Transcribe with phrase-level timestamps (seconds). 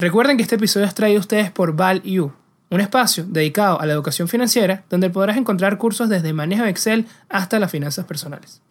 [0.00, 2.30] Recuerden que este episodio es traído a ustedes por ValU,
[2.70, 7.06] un espacio dedicado a la educación financiera donde podrás encontrar cursos desde manejo de Excel
[7.28, 8.62] hasta las finanzas personales.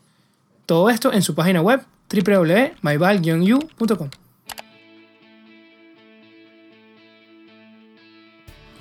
[0.65, 4.09] Todo esto en su página web www.myval-u.com.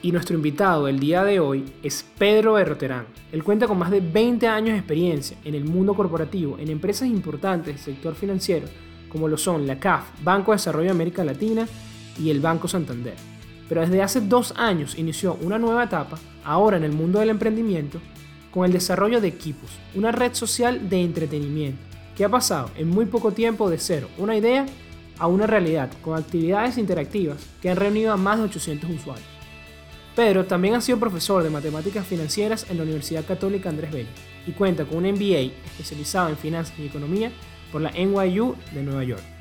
[0.02, 3.06] Y nuestro invitado del día de hoy es Pedro Berroterán.
[3.32, 7.08] Él cuenta con más de 20 años de experiencia en el mundo corporativo, en empresas
[7.08, 8.68] importantes del sector financiero,
[9.08, 11.66] como lo son la CAF, Banco de Desarrollo de América Latina,
[12.18, 13.14] y el Banco Santander.
[13.68, 18.00] Pero desde hace dos años inició una nueva etapa, ahora en el mundo del emprendimiento,
[18.50, 21.82] con el desarrollo de Equipos, una red social de entretenimiento,
[22.16, 24.64] que ha pasado en muy poco tiempo de ser una idea
[25.18, 29.27] a una realidad, con actividades interactivas que han reunido a más de 800 usuarios.
[30.14, 34.08] Pedro también ha sido profesor de matemáticas financieras en la Universidad Católica Andrés Bello
[34.46, 37.30] y cuenta con un MBA especializado en finanzas y economía
[37.70, 39.35] por la NYU de Nueva York.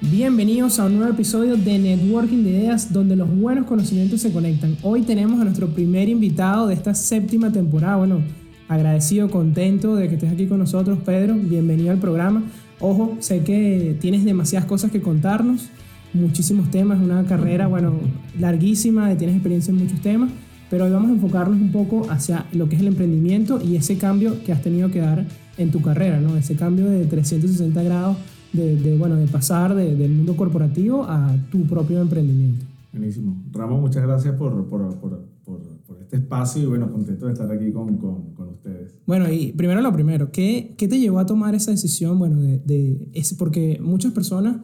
[0.00, 4.76] Bienvenidos a un nuevo episodio de Networking de Ideas donde los buenos conocimientos se conectan.
[4.82, 7.96] Hoy tenemos a nuestro primer invitado de esta séptima temporada.
[7.96, 8.22] Bueno,
[8.68, 11.34] agradecido, contento de que estés aquí con nosotros, Pedro.
[11.34, 12.44] Bienvenido al programa.
[12.78, 15.68] Ojo, sé que tienes demasiadas cosas que contarnos,
[16.14, 17.94] muchísimos temas, una carrera, bueno,
[18.38, 20.30] larguísima, tienes experiencia en muchos temas,
[20.70, 23.98] pero hoy vamos a enfocarnos un poco hacia lo que es el emprendimiento y ese
[23.98, 26.36] cambio que has tenido que dar en tu carrera, ¿no?
[26.36, 28.16] Ese cambio de 360 grados
[28.52, 32.64] de, bueno, de pasar del mundo corporativo a tu propio emprendimiento.
[32.92, 33.36] Buenísimo.
[33.52, 35.60] Ramón, muchas gracias por, por, por, por,
[36.00, 38.98] este espacio y bueno, contento de estar aquí con, con, con, ustedes.
[39.06, 42.18] Bueno, y primero lo primero, ¿qué, ¿qué, te llevó a tomar esa decisión?
[42.18, 44.56] Bueno, de, de es porque muchas personas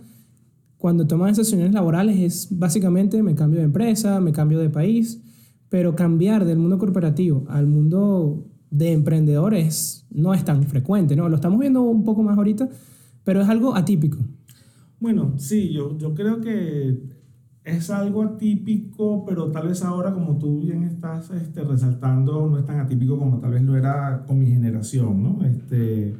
[0.79, 5.21] cuando toman decisiones laborales es básicamente me cambio de empresa, me cambio de país,
[5.69, 11.29] pero cambiar del mundo corporativo al mundo de emprendedores no es tan frecuente, ¿no?
[11.29, 12.69] Lo estamos viendo un poco más ahorita,
[13.25, 14.19] pero es algo atípico.
[15.01, 17.03] Bueno, sí, yo, yo creo que
[17.65, 22.65] es algo atípico, pero tal vez ahora, como tú bien estás este, resaltando, no es
[22.67, 25.45] tan atípico como tal vez lo era con mi generación, ¿no?
[25.45, 26.15] Este,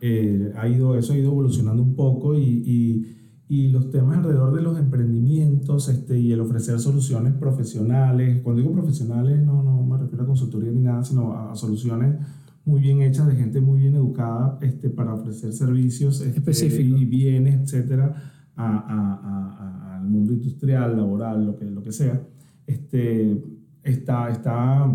[0.00, 3.16] eh, ha ido, eso ha ido evolucionando un poco y, y,
[3.48, 8.74] y, los temas alrededor de los emprendimientos este, y el ofrecer soluciones profesionales, cuando digo
[8.74, 12.16] profesionales no, no me refiero a consultoría ni nada, sino a soluciones
[12.64, 17.60] muy bien hechas, de gente muy bien educada este, para ofrecer servicios este, y bienes,
[17.60, 18.14] etcétera,
[18.56, 22.20] al mundo industrial, laboral, lo que, lo que sea.
[22.66, 23.42] Este,
[23.82, 24.86] está, está,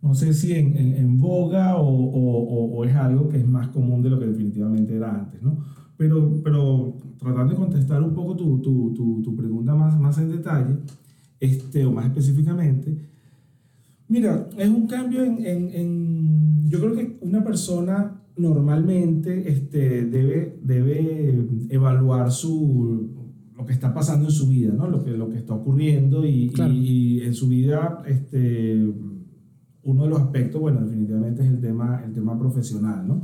[0.00, 4.02] no sé si en, en, boga o, o, o, es algo que es más común
[4.02, 5.58] de lo que definitivamente era antes, ¿no?
[5.96, 10.30] Pero, pero tratando de contestar un poco tu, tu, tu, tu pregunta más, más en
[10.30, 10.78] detalle,
[11.38, 13.11] este, o más específicamente,
[14.12, 21.48] mira, es un cambio en, en yo creo que una persona normalmente este, debe, debe
[21.70, 23.10] evaluar su,
[23.56, 24.86] lo que está pasando en su vida, ¿no?
[24.88, 28.86] lo, que, lo que está ocurriendo y, y, en su vida este,
[29.82, 33.06] uno de los aspectos, bueno, definitivamente es el tema, el tema profesional.
[33.06, 33.22] ¿no?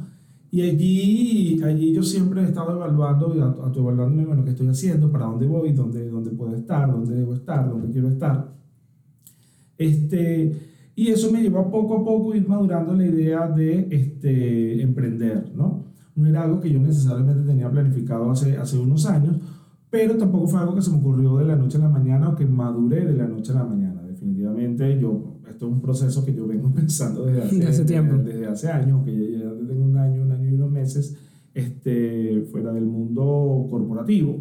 [0.51, 5.27] Y allí, allí yo siempre he estado evaluando, y autoevaluándome, bueno, qué estoy haciendo, para
[5.27, 8.57] dónde voy, dónde, dónde puedo estar, dónde debo estar, dónde quiero estar.
[9.77, 10.68] Este,
[10.99, 15.53] y eso me llevó a poco a poco ir madurando la idea de este, emprender,
[15.55, 15.85] ¿no?
[16.17, 19.37] No era algo que yo necesariamente tenía planificado hace, hace unos años,
[19.91, 22.35] pero tampoco fue algo que se me ocurrió de la noche a la mañana o
[22.35, 24.03] que maduré de la noche a la mañana.
[24.03, 28.17] Definitivamente yo, esto es un proceso que yo vengo pensando desde hace, hace tiempo.
[28.17, 31.17] Desde, hace años, que ya, ya tengo un año, un año y unos meses
[31.55, 34.41] este, fuera del mundo corporativo,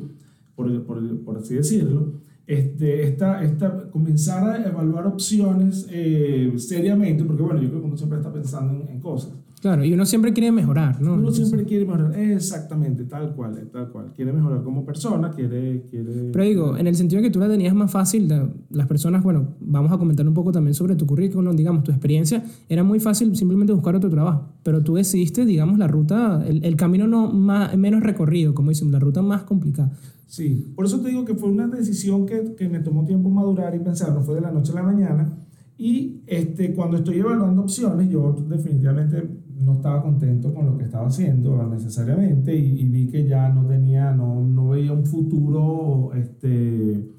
[0.55, 2.13] por, por, por así decirlo
[2.47, 7.97] este, esta, esta, comenzar a evaluar opciones eh, seriamente, porque bueno, yo creo que uno
[7.97, 9.33] siempre está pensando en, en, cosas.
[9.67, 11.15] Claro, y uno siempre quiere mejorar, ¿no?
[11.15, 14.13] Uno siempre quiere mejorar, exactamente, tal cual, tal cual.
[14.15, 15.83] Quiere mejorar como persona, quiere...
[15.89, 18.31] quiere Pero digo, en el sentido que tú la tenías más fácil,
[18.69, 22.45] las personas, bueno, vamos a comentar un poco también sobre tu currículum, digamos, tu experiencia,
[22.69, 26.77] era muy fácil simplemente buscar otro trabajo, pero tú decidiste, digamos, la ruta, el, el
[26.77, 29.91] camino no más, menos recorrido, como dicen, la ruta más complicada.
[30.27, 33.75] Sí, por eso te digo que fue una decisión que, que, me tomó tiempo madurar
[33.75, 35.37] y pensar, no fue de la noche a la mañana.
[35.77, 41.07] Y este, cuando estoy evaluando opciones, yo definitivamente no estaba contento con lo que estaba
[41.07, 47.09] haciendo necesariamente y, vi que ya no tenía, no, no veía un futuro, este,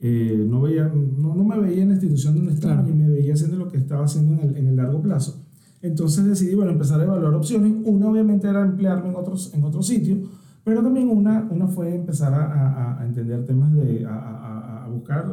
[0.00, 3.34] eh, no, veía, no, no, me veía en la institución donde estaba ni me veía
[3.34, 5.44] haciendo lo que estaba haciendo en el, en el largo plazo.
[5.82, 7.72] Entonces decidí, bueno, empezar a evaluar opciones.
[7.84, 10.18] Una obviamente era emplearme en otros, en otros sitios
[10.64, 15.26] pero también una, una fue empezar a, a, entender temas de, a, a, buscar,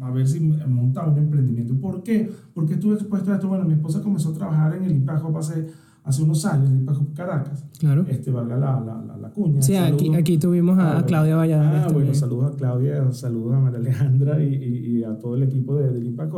[0.00, 1.74] a ver si montaba un emprendimiento.
[1.80, 2.30] ¿Por qué?
[2.54, 3.48] Porque estuve expuesto a esto.
[3.48, 5.66] Bueno, mi esposa comenzó a trabajar en el Impact hace,
[6.04, 7.64] hace unos años, en Caracas.
[7.78, 8.04] Claro.
[8.08, 9.62] Este, valga la, la, la, cuña.
[9.62, 11.84] Sí, aquí, aquí, tuvimos a, ah, Claudia Valladares.
[11.86, 15.76] Ah, bueno, saludos a Claudia, saludos a María Alejandra y, y, a todo el equipo
[15.76, 16.34] de, del Impact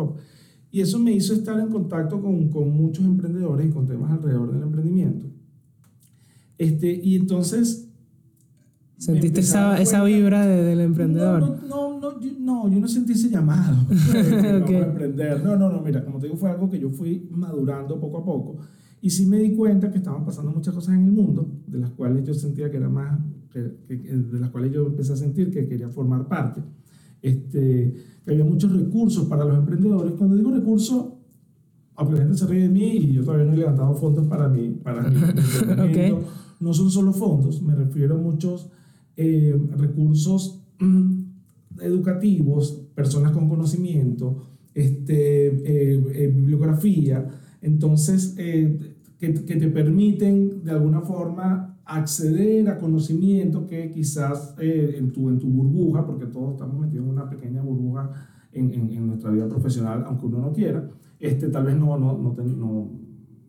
[0.70, 4.52] Y eso me hizo estar en contacto con, con, muchos emprendedores y con temas alrededor
[4.52, 5.26] del emprendimiento.
[6.56, 7.87] Este, y entonces...
[8.98, 11.40] ¿Sentiste esa, esa vibra del emprendedor?
[11.40, 13.76] No, no, no, yo, no, yo no sentí ese llamado
[14.62, 14.76] okay.
[14.76, 15.42] emprender.
[15.44, 18.24] No, no, no, mira, como te digo, fue algo que yo fui madurando poco a
[18.24, 18.56] poco.
[19.00, 21.90] Y sí me di cuenta que estaban pasando muchas cosas en el mundo, de las
[21.90, 23.20] cuales yo sentía que era más,
[23.54, 26.60] de las cuales yo empecé a sentir que quería formar parte.
[27.22, 27.94] Este,
[28.24, 30.14] que había muchos recursos para los emprendedores.
[30.14, 31.06] Cuando digo recursos,
[31.94, 34.48] aunque la gente se ríe de mí y yo todavía no he levantado fondos para
[34.48, 36.24] mí, para mi emprendimiento,
[36.58, 38.70] no son solo fondos, me refiero a muchos
[39.20, 40.62] eh, recursos
[41.80, 44.36] educativos, personas con conocimiento,
[44.72, 47.26] este, eh, eh, bibliografía,
[47.60, 55.28] entonces, que, que, te permiten de alguna forma acceder a conocimiento que quizás en, tu,
[55.28, 58.12] en tu burbuja, porque todos estamos metidos en una pequeña burbuja
[58.52, 60.88] en, en, nuestra vida profesional, aunque uno no quiera,
[61.18, 62.88] este, tal vez no, no, no, te, no,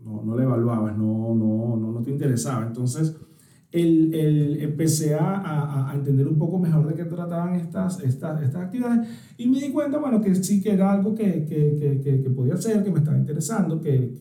[0.03, 2.65] no, no le evaluabas, no, no, no, no te interesaba.
[2.65, 3.15] Entonces,
[3.71, 8.63] el, el, empecé a, a, entender un poco mejor de qué trataban estas, estas, estas
[8.63, 9.07] actividades
[9.37, 12.55] y me di cuenta, bueno, que sí que era algo que, que, que, que podía
[12.55, 14.15] hacer, que me estaba interesando, que,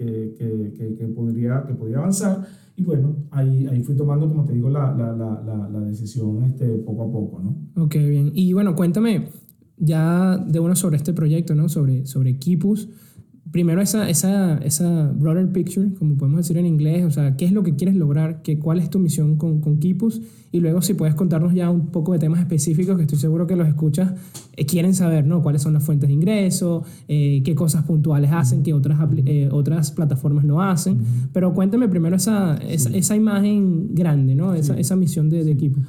[1.14, 2.46] podría, que podía avanzar
[2.76, 6.66] y bueno, ahí, ahí fui tomando, como te digo, la, la, la, la, decisión este,
[6.78, 7.82] poco a poco, ¿no?
[7.82, 8.30] Ok, bien.
[8.34, 9.30] Y bueno, cuéntame
[9.76, 11.68] ya de uno sobre este proyecto, ¿no?
[11.68, 12.88] Sobre, sobre Kipus
[13.50, 17.52] primero esa, esa, esa broader picture, como podemos decir en inglés, o sea, qué es
[17.52, 20.94] lo que quieres lograr, ¿Qué, cuál es tu misión con, con Kipus, y luego si
[20.94, 24.14] puedes contarnos ya un poco de temas específicos que estoy seguro que los escuchas
[24.56, 25.42] eh, quieren saber, ¿no?
[25.42, 26.84] ¿Cuáles son las fuentes de ingreso?
[27.06, 30.98] Eh, ¿Qué cosas puntuales hacen que otras, eh, otras plataformas no hacen?
[31.32, 34.54] Pero cuéntame primero esa, esa, esa, imagen grande, ¿no?
[34.54, 35.80] Esa, esa misión de, de equipo.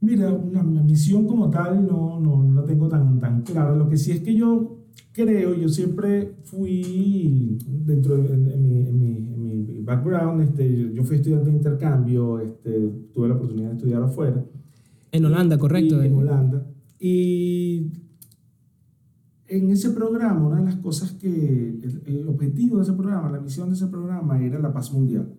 [0.00, 3.74] Mira, una, misión como tal no, no, no la tengo tan, tan clara.
[3.74, 4.83] Lo que sí es que yo
[5.14, 9.20] creo, yo siempre fui, dentro de mi, en mi,
[9.60, 14.44] mi, background, este, yo fui estudiante de intercambio, este, tuve la oportunidad de estudiar afuera.
[15.12, 16.02] En Holanda, correcto.
[16.02, 16.66] en Holanda.
[16.98, 17.92] Y
[19.46, 23.68] en ese programa, una de las cosas que, el, objetivo de ese programa, la misión
[23.68, 25.34] de ese programa era la paz mundial.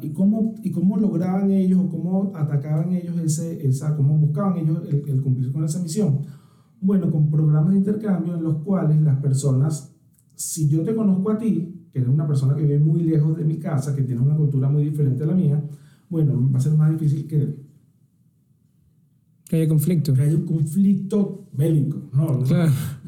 [0.00, 4.82] y, cómo, y cómo lograban ellos o cómo atacaban ellos ese, esa, cómo buscaban ellos
[4.88, 6.20] el, el cumplir con esa misión
[6.80, 9.94] bueno, con programas de intercambio en los cuales las personas,
[10.34, 13.44] si yo te conozco a ti, que eres una persona que vive muy lejos de
[13.44, 15.62] mi casa, que tiene una cultura muy diferente a la mía,
[16.08, 17.68] bueno, va a ser más difícil que...
[19.48, 20.12] Que haya conflicto.
[20.12, 22.40] Que haya un conflicto bélico, ¿no?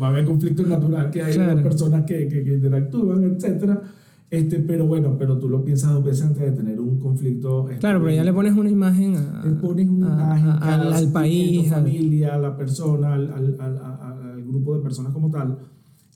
[0.01, 3.83] Va a haber conflicto natural, que hay personas que, que, que interactúan, etcétera
[4.31, 7.69] este, pero bueno, pero tú lo piensas dos veces antes de tener un conflicto.
[7.69, 11.73] Este, claro, pero ya le pones una imagen a, le pones una imagen al, país,
[11.73, 15.59] a la familia, a la persona, al, al, al, grupo de personas como tal.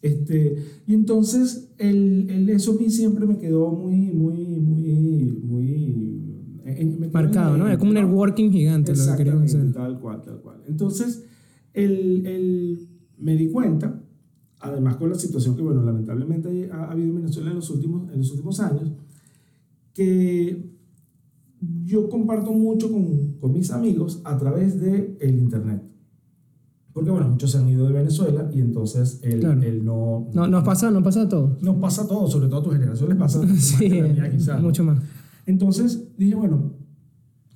[0.01, 0.57] Este,
[0.87, 6.25] y entonces el, el, eso a mí siempre me quedó muy, muy, muy, muy
[7.13, 7.69] marcado, ¿no?
[7.69, 9.73] Es como un networking gigante lo que queríamos hacer.
[9.73, 10.63] Tal cual, tal cual.
[10.69, 11.25] Entonces,
[11.73, 12.89] el, el,
[13.19, 14.04] me di cuenta
[14.65, 18.19] además con la situación que, bueno, lamentablemente ha, habido en Venezuela en los últimos, en
[18.19, 18.93] los últimos años,
[19.93, 20.71] que
[21.85, 25.83] yo comparto mucho con, con mis amigos a través del el Internet.
[26.93, 29.43] Porque, bueno, muchos se han ido de Venezuela y entonces él,
[29.85, 30.47] no, no...
[30.47, 31.61] Nos pasa, no pasa a todos.
[31.61, 33.91] Nos pasa a todos, sobre todo a tu generación les pasa sí,
[34.31, 34.63] quizás.
[34.63, 35.01] Mucho más.
[35.45, 36.73] Entonces dije, bueno,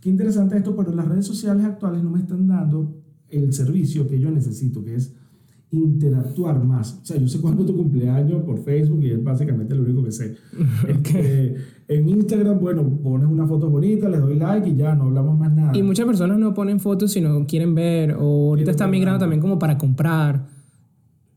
[0.01, 4.19] qué interesante esto, pero las redes sociales actuales no me están dando el servicio que
[4.19, 5.15] yo necesito, que es
[5.71, 7.01] interactuar más.
[7.03, 10.05] O sea, yo sé cuándo es tu cumpleaños por Facebook y es básicamente lo único
[10.05, 10.37] que sé.
[10.89, 11.57] Este,
[11.89, 15.53] en Instagram, bueno, pones una foto bonita, les doy like y ya, no hablamos más
[15.53, 15.77] nada.
[15.77, 19.59] Y muchas personas no ponen fotos, sino quieren ver, o ahorita están migrando también como
[19.59, 20.47] para comprar.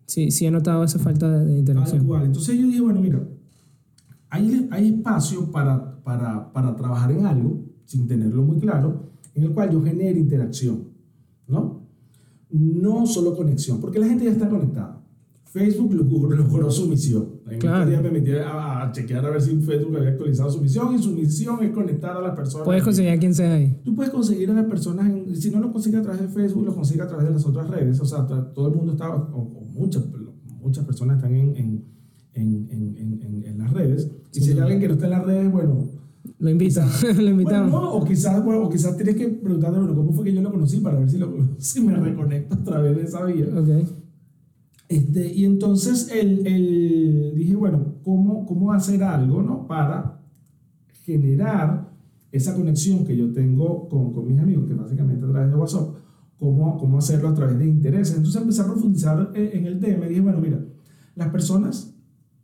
[0.06, 2.04] Sí, sí he notado esa falta de, interacción.
[2.04, 2.26] Igual.
[2.26, 3.24] Entonces yo dije, bueno, mira,
[4.30, 9.52] hay, hay espacio para, para, para trabajar en algo, sin tenerlo muy claro, en el
[9.52, 10.90] cual yo genere interacción,
[11.48, 11.81] ¿no?
[12.52, 15.02] No solo conexión, porque la gente ya está conectada.
[15.52, 17.42] Facebook logró su misión.
[17.50, 17.90] En claro.
[17.90, 21.12] día me metí a, chequear a ver si Facebook había actualizado su misión y su
[21.12, 22.66] misión es conectar a las personas.
[22.66, 23.82] Puedes conseguir a quien sea ahí.
[23.84, 26.74] Tú puedes conseguir a las personas, si no lo consigues a través de Facebook, lo
[26.74, 28.00] consigues a través de las otras redes.
[28.00, 30.06] O sea, todo el mundo está, o, muchas,
[30.62, 31.86] muchas personas están en, en,
[32.34, 34.10] en, en las redes.
[34.34, 35.90] Y si hay alguien que no está en las redes, bueno,
[36.42, 37.74] lo invita, lo invitamos.
[37.94, 40.80] o, quizás, bueno, o quizás tienes que preguntarle, bueno, ¿cómo fue que yo lo conocí?
[40.80, 43.46] Para ver si, lo, si me reconecto a través de esa vía.
[43.56, 43.88] Okay.
[44.90, 49.68] Este, y entonces el, el, dije, bueno, ¿cómo, ¿cómo hacer algo ¿no?
[49.68, 50.20] para
[51.04, 51.92] generar
[52.32, 55.96] esa conexión que yo tengo con, con mis amigos, que básicamente a través de WhatsApp,
[56.40, 58.18] cómo, cómo hacerlo a través de intereses.
[58.18, 60.60] Entonces empecé a profundizar eh, en el tema y dije, bueno, mira,
[61.16, 61.96] las personas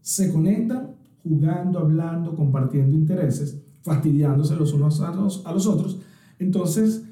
[0.01, 0.91] se conectan
[1.23, 5.99] jugando, hablando, compartiendo intereses, fastidiándose los unos a los, a los otros.
[6.37, 7.03] Entonces,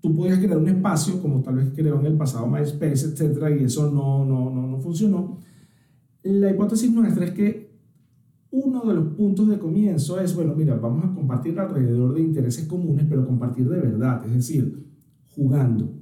[0.00, 3.64] tú podías crear un espacio, como tal vez creó en el pasado MySpace, etcétera, y
[3.64, 5.38] eso no, no, no, no funcionó.
[6.22, 7.66] La hipótesis nuestra es que
[8.50, 12.66] uno de los puntos de comienzo es, bueno, mira, vamos a compartir alrededor de intereses
[12.66, 14.86] comunes, pero compartir de verdad, es decir,
[15.34, 15.92] jugando.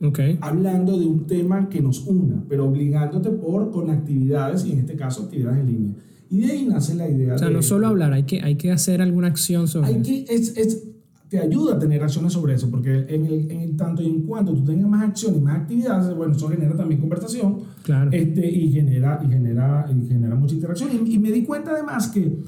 [0.00, 0.38] Okay.
[0.40, 4.96] Hablando de un tema que nos una, pero obligándote por con actividades y en este
[4.96, 5.94] caso actividades en línea.
[6.30, 7.34] Y de ahí nace la idea.
[7.34, 10.24] O sea, no solo hablar, hay que, hay que hacer alguna acción sobre hay que,
[10.28, 10.84] es, es,
[11.28, 14.54] te ayuda a tener acciones sobre eso, porque en, el, en tanto y en cuanto
[14.54, 18.10] tú tengas más acción y más actividades, bueno, eso genera también conversación claro.
[18.12, 20.90] este, y, genera, y, genera, y genera mucha interacción.
[20.92, 22.38] Y, y, me di cuenta además que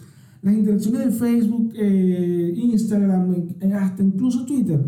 [0.43, 4.81] las interacciones de Facebook, eh, Instagram, eh, hasta incluso Twitter,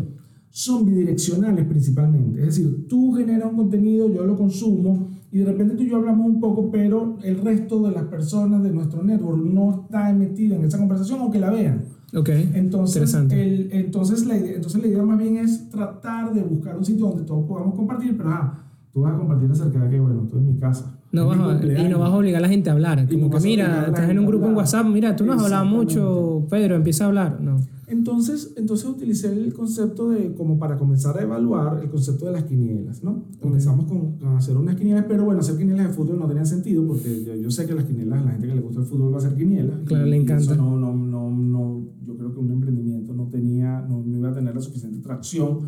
[0.49, 2.39] son bidireccionales principalmente.
[2.39, 5.97] Es decir, tú generas un contenido, yo lo consumo y de repente tú y yo
[5.97, 10.55] hablamos un poco, pero el resto de las personas de nuestro network no está metido
[10.55, 11.83] en esa conversación o que la vean.
[12.15, 12.29] Ok.
[12.53, 16.83] Entonces, el, entonces, la idea, entonces la idea más bien es tratar de buscar un
[16.83, 20.23] sitio donde todos podamos compartir, pero ah, tú vas a compartir acerca de que, bueno,
[20.23, 20.95] estoy en mi casa.
[21.11, 23.07] No vas a, y no vas a obligar a la gente a hablar.
[23.07, 25.65] Como no que, mira, estás en un grupo en WhatsApp, mira, tú no has hablado
[25.65, 27.39] mucho, Pedro, empieza a hablar.
[27.39, 27.57] No.
[27.89, 32.43] Entonces, entonces utilicé el concepto de, como para comenzar a evaluar, el concepto de las
[32.43, 33.25] quinielas, ¿no?
[33.41, 36.85] Comenzamos con, con, hacer unas quinielas, pero bueno, hacer quinielas de fútbol no tenía sentido,
[36.85, 39.15] porque yo, yo, sé que las quinielas, la gente que le gusta el fútbol va
[39.15, 39.79] a hacer quinielas.
[39.85, 40.53] Claro, y, le encanta.
[40.53, 44.29] Y no, no, no, no, yo creo que un emprendimiento no tenía, no, no iba
[44.29, 45.59] a tener la suficiente tracción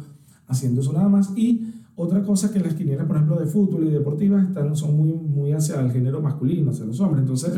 [0.47, 1.35] haciendo eso nada más.
[1.35, 5.13] Y otra cosa que las quinielas, por ejemplo, de fútbol y deportivas están, son muy,
[5.13, 7.21] muy hacia el género masculino, hacia los hombres.
[7.21, 7.53] Entonces,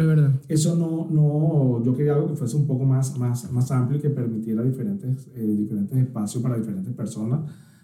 [0.48, 4.00] es eso no, no, yo quería algo que fuese un poco más, más, más amplio
[4.00, 7.42] y que permitiera diferentes, eh, diferentes espacios para diferentes personas.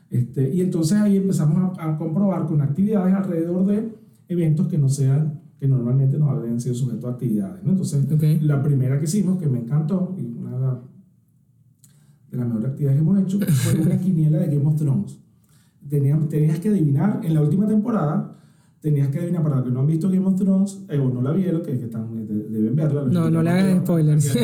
[0.10, 3.94] Este, y entonces ahí empezamos a, a, comprobar con actividades alrededor de
[4.28, 7.64] eventos que no sean, que normalmente no habían sido sujetos a actividades.
[7.64, 7.72] ¿no?
[7.72, 8.40] Entonces, okay.
[8.40, 10.80] la primera que hicimos, que me encantó, y una
[12.32, 15.20] de las mejores actividades que hemos hecho, fue una quiniela de Game of Thrones
[15.88, 18.36] tenías, tenías que adivinar en la última temporada
[18.82, 21.22] tenías que adivinar para los que no han visto Game of Thrones eh, o no
[21.22, 24.38] la vieron que, que están, deben verla no no le hagas spoilers.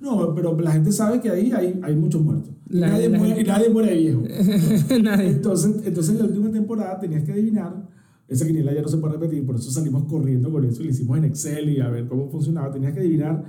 [0.00, 3.44] no pero la gente sabe que ahí hay, hay muchos muertos la, nadie, la, muere,
[3.44, 4.22] nadie muere viejo.
[5.02, 5.28] Nadie.
[5.28, 7.88] entonces entonces en la última temporada tenías que adivinar
[8.28, 10.90] esa quiniela ya no se puede repetir por eso salimos corriendo con eso y lo
[10.90, 12.70] hicimos en Excel y a ver cómo funcionaba.
[12.70, 13.42] Tenías que adivinar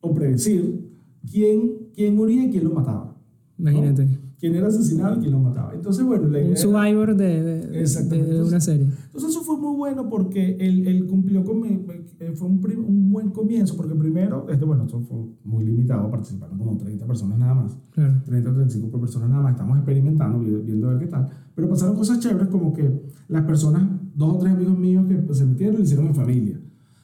[0.00, 0.92] o predecir
[1.28, 3.16] quién, quién moría y quién lo mataba
[3.58, 4.06] imagínate.
[4.06, 4.21] ¿no?
[4.42, 5.72] Quién era asesinado y quién lo mataba.
[5.72, 8.88] Entonces, bueno, la idea Un survivor de, de, de, de una serie.
[9.04, 11.86] Entonces, eso fue muy bueno porque él, él cumplió con mi,
[12.34, 16.76] fue un, un, buen comienzo, porque primero, este, bueno, esto fue muy limitado, participaron como
[16.76, 17.78] 30 personas nada más.
[17.92, 18.20] Claro.
[18.24, 21.28] 30 35 personas nada más, estamos experimentando, viendo a ver qué tal.
[21.54, 25.38] Pero pasaron cosas chéveres como que las personas, dos o tres amigos míos que pues,
[25.38, 26.60] se metieron, lo hicieron en familia.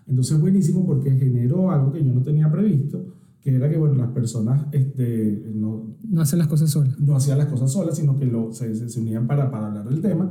[0.09, 4.11] Entonces, buenísimo porque generó algo que yo no tenía previsto que era que bueno, las
[4.11, 6.99] personas este, no, no hacen las cosas solas.
[6.99, 10.01] No hacían las cosas solas, sino que lo, se, se, unían para, para hablar del
[10.01, 10.31] tema.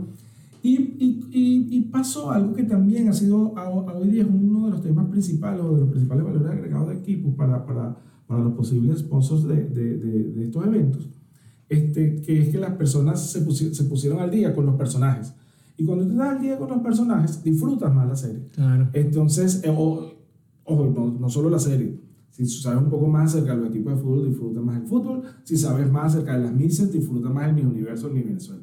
[0.61, 4.29] Y, y, y, y, pasó algo que también ha sido, a, a hoy día es
[4.29, 7.95] uno de los temas principales o de los principales valores agregados de equipo para, para,
[8.27, 11.07] para los posibles sponsors de, de, de, de, estos eventos,
[11.69, 15.33] este, que es que las personas se, pusi se pusieron al día con los personajes.
[15.77, 18.41] Y cuando tú estás al día con los personajes, disfrutas más la serie.
[18.51, 18.89] Claro.
[18.93, 20.13] Entonces, eh, ojo,
[20.67, 21.97] no, no solo la serie,
[22.45, 25.23] si sabes un poco más acerca de los equipos de fútbol, disfruta más el fútbol.
[25.43, 28.61] Si sabes más acerca de las misas, disfruta más el mi universo, mi Venezuela.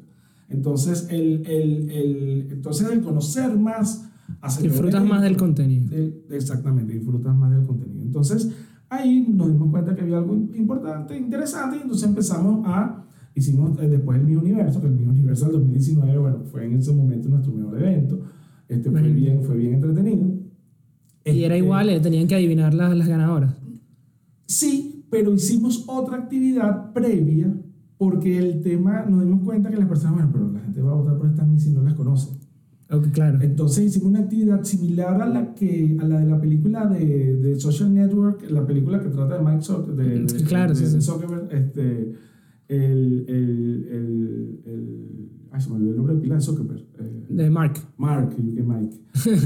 [0.49, 4.09] Entonces, el, el, el, entonces, el conocer más
[4.41, 5.89] acerca Disfrutas de más del contenido.
[5.89, 8.01] De, exactamente, disfrutas más del contenido.
[8.01, 8.51] Entonces,
[8.89, 13.01] ahí nos dimos cuenta que había algo importante, interesante, y entonces empezamos a.
[13.37, 16.93] Hicimos después el Mi Universo, que el Mi Universo del 2019, bueno, fue en ese
[16.93, 18.21] momento nuestro mejor evento.
[18.69, 20.25] Este fue, bien, fue bien entretenido.
[21.25, 23.64] Y era igual, eh, tenían que adivinar las, las ganadoras.
[24.45, 27.55] Sí, pero hicimos otra actividad previa
[27.97, 30.95] porque el tema, nos dimos cuenta que las personas, bueno, pero la gente va a
[30.95, 32.29] votar por estas misas y no las conoce.
[32.89, 33.39] Okay, claro.
[33.41, 37.59] Entonces hicimos una actividad similar a la, que, a la de la película de, de
[37.59, 41.01] Social Network, la película que trata de Mike Zuckerberg, de, claro, de, sí, de.
[41.01, 42.13] Zuckerberg, este,
[42.67, 46.85] el, el, el, el, ay, se me olvidó el nombre de pila de Zuckerberg.
[46.99, 47.73] Eh, de Mark.
[47.97, 48.97] Mark, que Mike.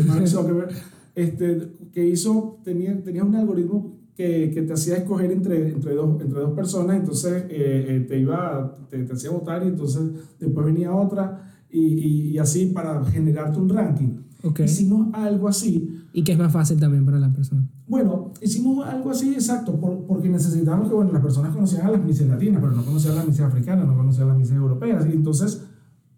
[0.07, 0.71] Mark Zuckerberg,
[1.15, 6.19] este, que hizo, tenía, tenía un algoritmo que, que, te hacía escoger entre, entre, dos,
[6.19, 10.65] entre dos personas, entonces eh, eh, te, iba, te, te, hacía votar y entonces después
[10.65, 14.17] venía otra y, y, y, así para generarte un ranking.
[14.43, 14.59] Ok.
[14.65, 16.01] Hicimos algo así.
[16.11, 17.65] Y que es más fácil también para la persona.
[17.87, 22.03] Bueno, hicimos algo así exacto, por- porque necesitábamos que bueno, las personas conocieran a las
[22.03, 25.05] mises latinas, pero no conocían a las mises africanas, no conocían a las mises europeas.
[25.09, 25.63] Y entonces,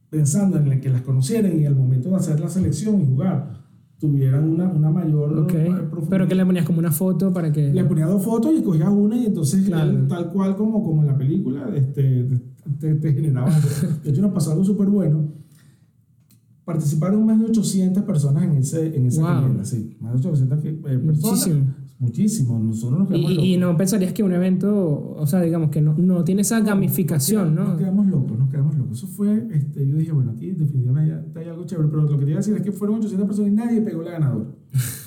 [0.10, 3.61] pensando en que las conocieran y al momento de hacer la selección y jugar,
[4.02, 5.54] tuvieran una, una mayor Ok.
[5.54, 6.10] eh, profundidad.
[6.10, 7.72] Pero que le ponías como una foto para que...
[7.72, 9.90] Le ponía dos fotos y escogías una y entonces Claro.
[9.92, 12.28] él, tal cual como, como en la película este,
[12.80, 13.50] te, te generaba.
[14.04, 15.30] De hecho nos pasó algo súper bueno.
[16.66, 19.64] Participaron más de 800 personas en, ese, en esa Wow.
[19.64, 19.98] sí.
[20.00, 21.22] Más de 800 que- eh, personas.
[21.22, 21.66] Muchísimo.
[22.00, 22.60] Muchísimo.
[22.60, 23.72] Nosotros nos quedamos Y, y locos.
[23.72, 27.66] no pensarías que un evento, o sea, digamos que no, no tiene esa gamificación, ¿no?
[27.66, 28.38] nos quedamos locos.
[28.92, 32.32] Eso fue, este, yo dije, bueno, aquí definitivamente hay, algo chévere, pero lo que te
[32.32, 34.50] iba a decir es que fueron 800 personas y nadie pegó la ganadora.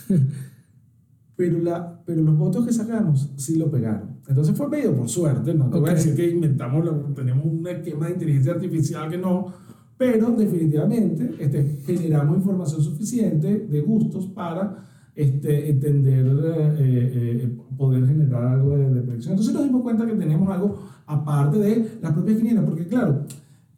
[1.36, 4.20] pero, la, pero los votos que sacamos sí lo pegaron.
[4.26, 8.06] Entonces fue medio por suerte, no te voy a decir que inventamos, tenemos un esquema
[8.06, 9.52] de inteligencia artificial que no,
[9.96, 18.06] pero definitivamente este, generamos información suficiente de gustos para este, entender, eh, eh, eh, poder
[18.06, 19.32] generar algo de, de predicción.
[19.32, 23.24] Entonces nos dimos cuenta que teníamos algo aparte de las propias quinielas, porque claro,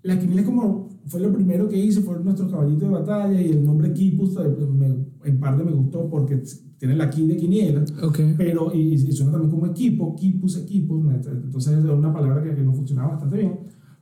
[0.06, 3.64] la quiniela como fue lo primero que hice, fue nuestro caballito de batalla y el
[3.64, 6.42] nombre Kipus eh, en parte me gustó porque
[6.78, 8.18] tiene la ki de quiniela, Ok.
[8.36, 12.62] pero y, y suena también como equipo, Kipus, equipos, entonces es una palabra que, que
[12.62, 13.60] no funcionaba bastante bien.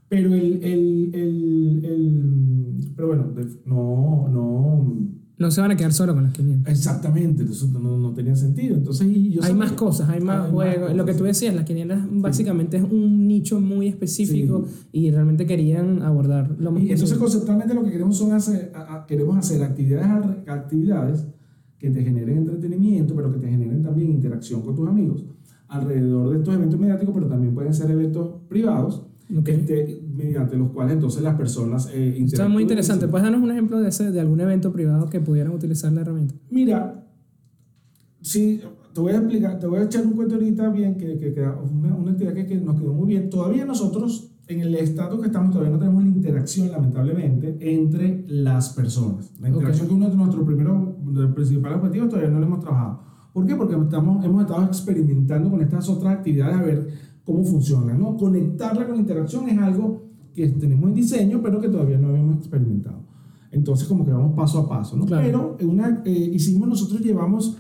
[0.09, 3.33] Pero el, el, el, el- pero bueno,
[3.67, 3.84] no,
[5.45, 6.73] no, se van a quedar solo con las 500.
[6.73, 8.75] exactamente, entonces no, no tenía sentido.
[8.77, 10.95] Entonces, yo Hay más cosas, hay más juegos.
[10.95, 16.03] Lo que tú decías, las quinielas básicamente es un nicho muy específico y realmente querían
[16.03, 17.21] abordar lo más Y entonces posible.
[17.21, 21.27] conceptualmente lo que queremos son hacer, a- a- queremos hacer actividades, actividades
[21.79, 25.25] que te generen entretenimiento, pero que te generen también interacción con tus amigos
[25.69, 29.03] alrededor de estos eventos mediáticos, pero también pueden ser eventos privados,
[29.37, 29.49] Ok.
[29.49, 33.09] este, mediante los cuales entonces las personas eh, Está muy interesante.
[33.09, 36.35] ¿Puedes darnos un ejemplo de, ese, de algún evento privado que pudieran utilizar la herramienta?
[36.51, 37.05] Mira,
[38.21, 38.61] sí,
[38.95, 41.41] te voy a explicar, te voy a echar un cuento ahorita bien, que, que, que
[41.41, 43.29] una, una actividad que, que nos quedó muy bien.
[43.29, 48.71] Todavía nosotros, en el estado que estamos, todavía no tenemos la interacción, lamentablemente, entre las
[48.71, 49.33] personas.
[49.41, 50.95] La interacción que uno de nuestros primeros,
[51.35, 53.01] principales objetivos, todavía no lo hemos trabajado.
[53.33, 53.57] ¿Por qué?
[53.57, 56.89] Porque estamos, hemos estado experimentando con estas otras actividades a ver
[57.25, 57.99] cómo funcionan.
[57.99, 58.17] ¿no?
[58.17, 60.04] Conectarla con la interacción es algo
[60.35, 62.99] que tenemos en diseño, pero que todavía no habíamos experimentado.
[63.51, 65.07] Entonces, como que vamos paso a paso, ¿no?
[65.07, 65.57] Claro.
[65.57, 67.59] Pero una, eh, hicimos, nosotros llevamos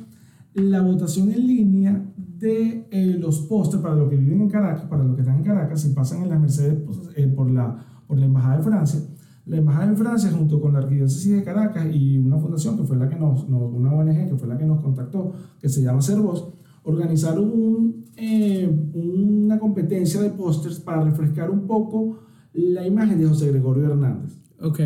[0.55, 2.05] la votación en línea
[2.39, 5.45] de eh, los pósters para los que viven en Caracas, para los que están en
[5.45, 9.01] Caracas, y pasan en las Mercedes pues, eh, por, la, por la Embajada de Francia.
[9.47, 12.97] La Embajada de Francia, junto con la Arquidiócesis de Caracas y una fundación que fue
[12.97, 16.01] la que nos, nos- una ONG que fue la que nos contactó, que se llama
[16.03, 16.49] Cervos,
[16.83, 22.19] organizaron un, eh, una competencia de pósters para refrescar un poco
[22.55, 24.33] la imagen de José Gregorio Hernández.
[24.61, 24.81] Ok.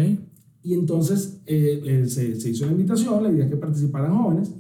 [0.63, 4.53] Y entonces eh, eh, se, se hizo la invitación, la idea es que participaran jóvenes,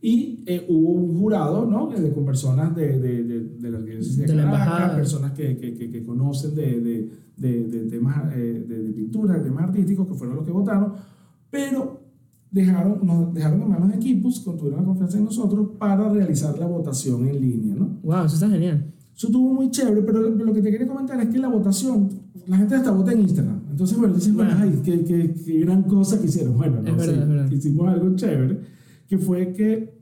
[0.00, 1.88] y eh, hubo un jurado, ¿no?
[2.14, 6.04] Con personas de, de, de, de la arquidiócesis de Caracas, personas que, que, que, que
[6.04, 10.44] conocen de, de, de, de temas eh, de, pintura, de temas artísticos, que fueron los
[10.44, 10.92] que votaron,
[11.50, 12.02] pero
[12.50, 16.66] dejaron, nos dejaron en manos de equipos, tuvieron la confianza en nosotros, para realizar la
[16.66, 17.98] votación en línea, ¿no?
[18.02, 18.92] Wow, eso está genial.
[19.16, 22.10] Eso estuvo muy chévere, pero lo, lo que te quería comentar es que la votación,
[22.46, 23.62] la gente hasta vota en Instagram.
[23.70, 26.56] Entonces, bueno, dices, bueno, ay, qué, qué, qué gran cosa que hicieron.
[26.58, 27.50] Bueno, no, verdad, sí, verdad.
[27.50, 28.60] hicimos algo chévere,
[29.08, 29.96] que fue que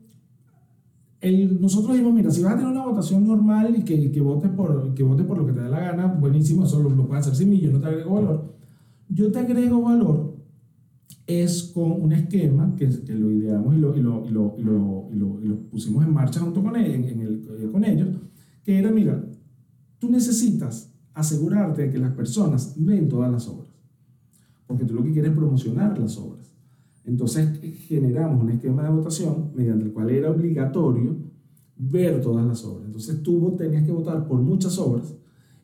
[1.21, 4.51] el, nosotros dijimos, mira, si vas a tener una votación normal y que, que, votes
[4.51, 7.25] por, que votes por lo que te dé la gana, buenísimo, eso lo, lo puedes
[7.25, 8.53] hacer sin mí, yo no te agrego valor.
[9.07, 10.35] Yo te agrego valor
[11.25, 14.61] es con un esquema que, que lo ideamos y lo, y, lo, y, lo, y,
[14.61, 15.09] lo,
[15.41, 18.09] y, lo, pusimos en marcha junto con, él, en, en el, eh, con ellos,
[18.65, 19.23] que era, mira,
[19.99, 23.69] tú necesitas asegurarte de que las personas ven todas las obras,
[24.67, 26.51] porque tú lo que quieres es promocionar las obras.
[27.05, 31.15] Entonces generamos un esquema de votación mediante el cual era obligatorio
[31.77, 32.85] ver todas las obras.
[32.87, 35.13] Entonces tú tenías que votar por muchas obras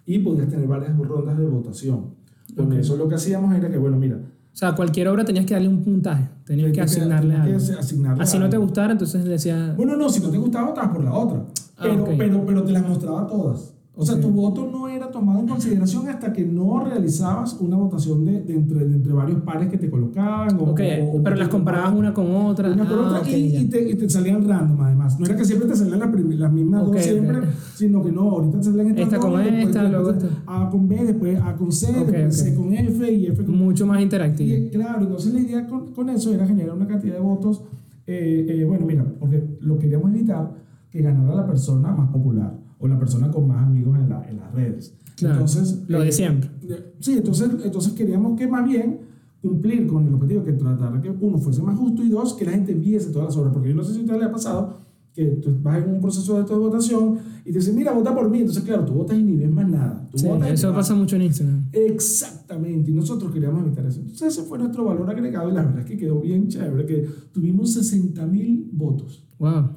[0.06, 2.14] y podías tener varias rondas de votación.
[2.56, 2.74] Con Ok.
[2.74, 5.70] eso lo que hacíamos era que, bueno, mira, O sea, cualquier obra tenías que darle
[5.70, 7.74] un puntaje, tenías que tenías asignarle tenías algo.
[7.74, 8.66] que asignarle Así no te algo.
[8.68, 9.74] gustara, entonces le decía.
[9.78, 11.46] Bueno, no, si no te gustaba, votabas por la otra.
[11.82, 12.10] Ah, Pero, ok.
[12.18, 13.74] pero, pero te las mostraba todas.
[13.94, 18.24] O sea, tu voto no era tomado en consideración hasta que no realizabas una votación
[18.24, 20.58] de, de entre, de entre varios pares que te colocaban.
[20.60, 22.72] O, Ok, o- o- pero las comparabas una con otra.
[22.72, 25.20] una Ah, otra ok, y, y te, y te salían random además.
[25.20, 27.40] No era que siempre te salían las, mismas dos siempre,
[27.76, 30.28] sino que no, ahorita te salían estas Esta dos, con esta, luego esta.
[30.48, 33.86] A con B, después A con C, después C con F y F con Mucho
[33.86, 34.56] más interactivo.
[34.58, 37.62] y, claro, entonces la idea con, con eso era generar una cantidad de votos.
[38.08, 42.88] eh, eh, bueno, mira, porque lo queríamos evitar que ganara la persona más popular o
[42.88, 44.94] la persona con más amigos en, la- en las redes.
[45.16, 46.50] Claro, entonces, lo de eh, siempre.
[46.70, 49.00] eh, Sí, entonces, entonces queríamos que más bien
[49.42, 52.46] cumplir con el objetivo que tratar de que uno fuese más justo y dos, que
[52.46, 53.54] la gente viese todas las obras.
[53.54, 54.82] Porque yo no sé si a usted le ha pasado
[55.14, 58.40] que tú vas en un proceso de, votación y te dicen, mira, vota por mí.
[58.40, 60.08] Entonces, claro, tú votas y ni ves más nada.
[60.16, 61.66] sí, eso pasa mucho en Instagram.
[61.74, 64.00] Exactamente, y nosotros queríamos evitar eso.
[64.00, 67.06] Entonces, ese fue nuestro valor agregado y la verdad es que quedó bien chévere, que
[67.32, 69.24] tuvimos 60 mil votos.
[69.40, 69.70] Wow.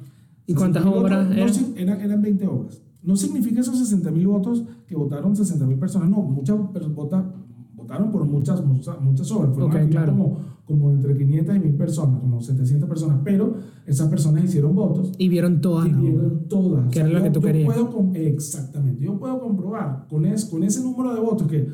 [0.47, 2.01] ¿Y cuántas obras eran?
[2.01, 2.21] eran?
[2.21, 2.81] 20 obras.
[3.01, 7.23] No significa esos 60 mil votos que votaron 60 mil personas, no, muchas votas
[7.85, 9.53] votaron por muchas, muchas, obras.
[9.53, 10.11] Fueron claro.
[10.11, 13.55] como, como entre 500 y 1000 personas, como 700 personas, pero
[13.85, 15.11] esas personas hicieron votos.
[15.17, 15.87] Y vieron todas.
[15.87, 16.89] Y vieron todas.
[16.89, 17.71] Que era lo que tú querías.
[17.71, 19.05] Puedo, exactamente.
[19.05, 21.67] Yo puedo comprobar con, es, con ese número de votos que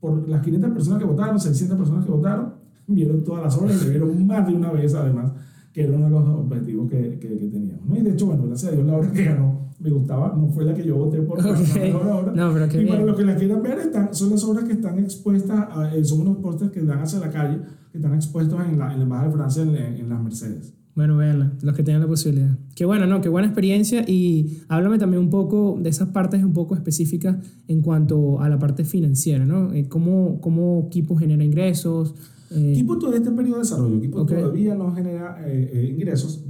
[0.00, 2.54] por las 500 personas que votaron, 600 personas que votaron,
[2.88, 5.32] vieron todas las obras y vieron más de una vez además
[5.72, 7.86] que era uno de los objetivos que, que, teníamos.
[7.86, 7.96] ¿no?
[7.96, 10.64] Y de hecho, bueno, gracias a Dios la obra que ganó me gustaba, no fue
[10.64, 11.92] la que yo voté por okay.
[11.92, 12.32] la obra.
[12.32, 14.74] No, pero qué y para los que la quieran ver, están, son las obras que
[14.74, 18.78] están expuestas, eh, son unos postes que dan hacia la calle, que están expuestos en
[18.78, 20.74] la, en la Embajada de Francia, en, en las Mercedes.
[20.94, 22.58] Bueno, véanla, los que tengan la posibilidad.
[22.74, 23.22] Qué bueno, ¿no?
[23.22, 27.36] Qué buena experiencia y háblame también un poco de esas partes un poco específicas
[27.68, 29.72] en cuanto a la parte financiera, ¿no?
[29.72, 32.14] Eh, ¿Cómo, cómo Kipo genera ingresos?
[32.50, 36.44] Eh, Kipo todavía está en periodo de desarrollo, Kipo todavía no genera eh, ingresos,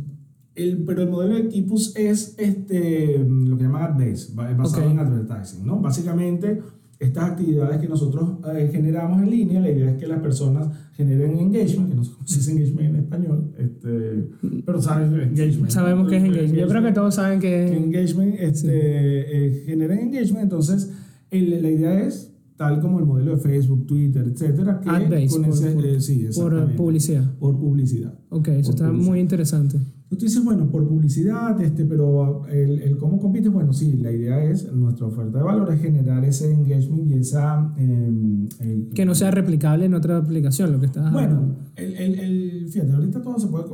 [0.55, 5.65] el, pero el modelo de Kipus es este, lo que llama AdBase, basado en advertising,
[5.65, 5.81] ¿no?
[5.81, 6.61] Básicamente
[7.01, 11.39] estas actividades que nosotros eh, generamos en línea, la idea es que las personas generen
[11.39, 14.29] engagement, que no sé cómo se dice engagement en español, este,
[14.67, 15.71] pero saben engagement.
[15.71, 16.55] Sabemos que es engagement.
[16.55, 18.35] Yo creo que todos saben que es engagement.
[18.39, 20.91] Este, eh, generen engagement, entonces
[21.31, 22.30] el, la idea es,
[22.61, 24.87] tal como el modelo de Facebook, Twitter, etcétera, que
[25.29, 27.35] con por, ese, eh, sí, por publicidad.
[27.39, 28.13] Por publicidad.
[28.29, 29.79] Ok, eso está muy interesante.
[30.11, 34.45] Tú dices, bueno, por publicidad, este, pero el, el, cómo compites, bueno, sí, la idea
[34.45, 37.73] es, nuestra oferta de valor es generar ese engagement y esa...
[37.79, 38.47] Em,
[38.93, 42.93] que no sea replicable en otra aplicación, lo que estás Bueno, el, el, el, fíjate,
[42.93, 43.65] ahorita todo se puede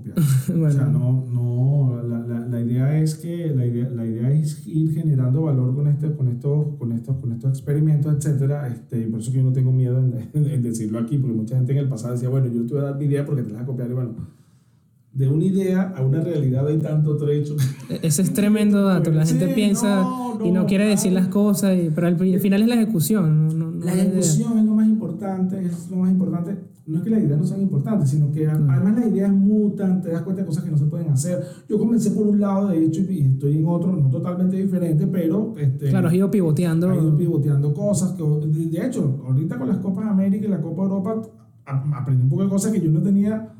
[0.00, 0.16] copiar.
[0.48, 0.66] bueno.
[0.66, 4.66] O sea, no, no la, la, la, idea es que, la idea, la idea es
[4.66, 9.06] ir generando valor con, este, con, estos, con, estos, con estos experimentos, etcétera, este, y
[9.06, 11.78] por eso que yo no tengo miedo en, en, decirlo aquí, porque mucha gente en
[11.78, 13.64] el pasado decía, bueno, yo te voy a dar mi idea porque te la vas
[13.64, 14.14] a copiar, y bueno
[15.12, 17.56] de una idea a una realidad hay tanto trecho.
[17.88, 19.10] E-, ese es tremendo dato.
[19.10, 20.06] La gente piensa
[20.44, 23.80] y no quiere decir las cosas, y, pero al, final es la ejecución.
[23.84, 24.64] la ejecución es
[25.20, 26.56] importante, es lo más importante.
[26.86, 30.08] No es que las ideas no sean importantes, sino que además la idea es mutante,
[30.08, 31.44] te das cuenta de cosas que no se pueden hacer.
[31.68, 35.54] Yo comencé por un lado, de hecho, y estoy en otro, no totalmente diferente, pero...
[35.56, 36.90] Este, claro, has ido pivoteando.
[36.92, 38.12] He ido pivoteando cosas.
[38.12, 41.22] Que, de hecho, ahorita con las Copas América y la Copa Europa,
[41.64, 43.54] aprendí un poco de cosas que yo no tenía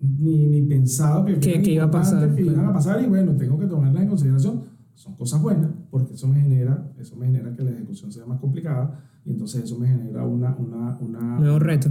[0.00, 2.34] ni, ni pensado que, que, iba a pasar.
[2.34, 4.62] Que iban a pasar y bueno, tengo que tomarlas en consideración.
[4.94, 8.40] Son cosas buenas porque eso me genera, eso me genera que la ejecución sea más
[8.40, 10.56] complicada y entonces eso me genera una...
[10.56, 11.90] una, una Nuevo reto.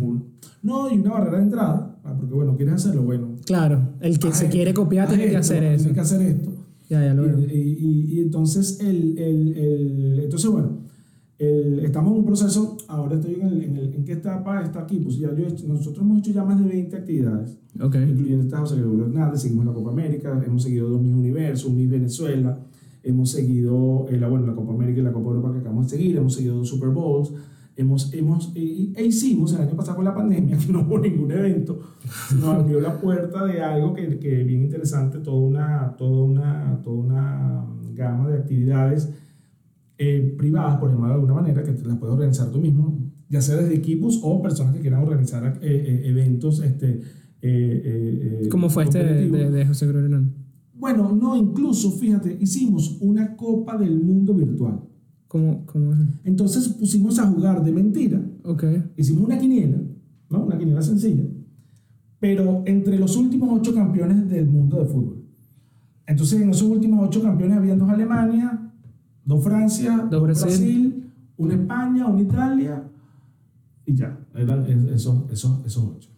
[0.63, 3.35] no, y una barrera de entrada, ah, porque bueno, quieres hacerlo, bueno.
[3.45, 5.83] Claro, el que se quiere copiar tiene que hacer eso.
[5.83, 6.51] Tiene que hacer esto.
[6.89, 7.39] Ya, ya lo veo.
[7.39, 10.79] Y, y, y, entonces, el, el, el, entonces, bueno,
[11.37, 14.97] estamos en un proceso, ahora estoy en, el, en, el, en qué etapa está aquí,
[14.97, 18.01] pues ya yo nosotros hemos hecho ya más de 20 actividades, okay.
[18.09, 21.87] incluyendo esta José Gregorio Hernández, seguimos la Copa América, hemos seguido dos Mis Universo, Mis
[21.87, 22.57] Venezuela,
[23.03, 25.97] hemos seguido eh, la, bueno, la Copa América y la Copa Europa que acabamos de
[25.97, 27.33] seguir, hemos seguido dos Super Bowls,
[27.75, 31.31] hemos, hemos, e, e hicimos el año pasado con la pandemia, que no hubo ningún
[31.31, 31.79] evento,
[32.35, 36.95] nos abrió la puerta de algo que, que bien interesante, toda una, toda una, toda
[36.95, 39.09] una gama de actividades
[39.99, 43.41] eh, privadas, por llamarlo de alguna manera, que te las puedes organizar tú mismo, ya
[43.41, 46.61] sea desde equipos o personas que quieran organizar eh, eh, eventos.
[46.61, 47.01] Este,
[48.49, 50.23] ¿Cómo fue este de, de, José Gregorio
[50.77, 54.81] Bueno, no, incluso, fíjate, hicimos una Copa del Mundo virtual.
[55.27, 55.99] ¿Cómo, cómo es?
[56.23, 58.21] Entonces pusimos a jugar de mentira.
[58.43, 58.83] Okay.
[58.95, 59.79] Hicimos una quiniela,
[60.29, 60.45] ¿no?
[60.45, 61.23] Una quiniela sencilla.
[62.19, 65.23] Pero entre los últimos ocho campeones del mundo de fútbol.
[66.05, 68.67] Entonces, en esos últimos ocho campeones habían dos Alemania,
[69.27, 71.03] Dos Francia, dos Brasil.
[71.35, 72.81] una España, una Italia
[73.85, 74.17] y ya.
[74.33, 76.09] Eran esos, esos, esos ocho.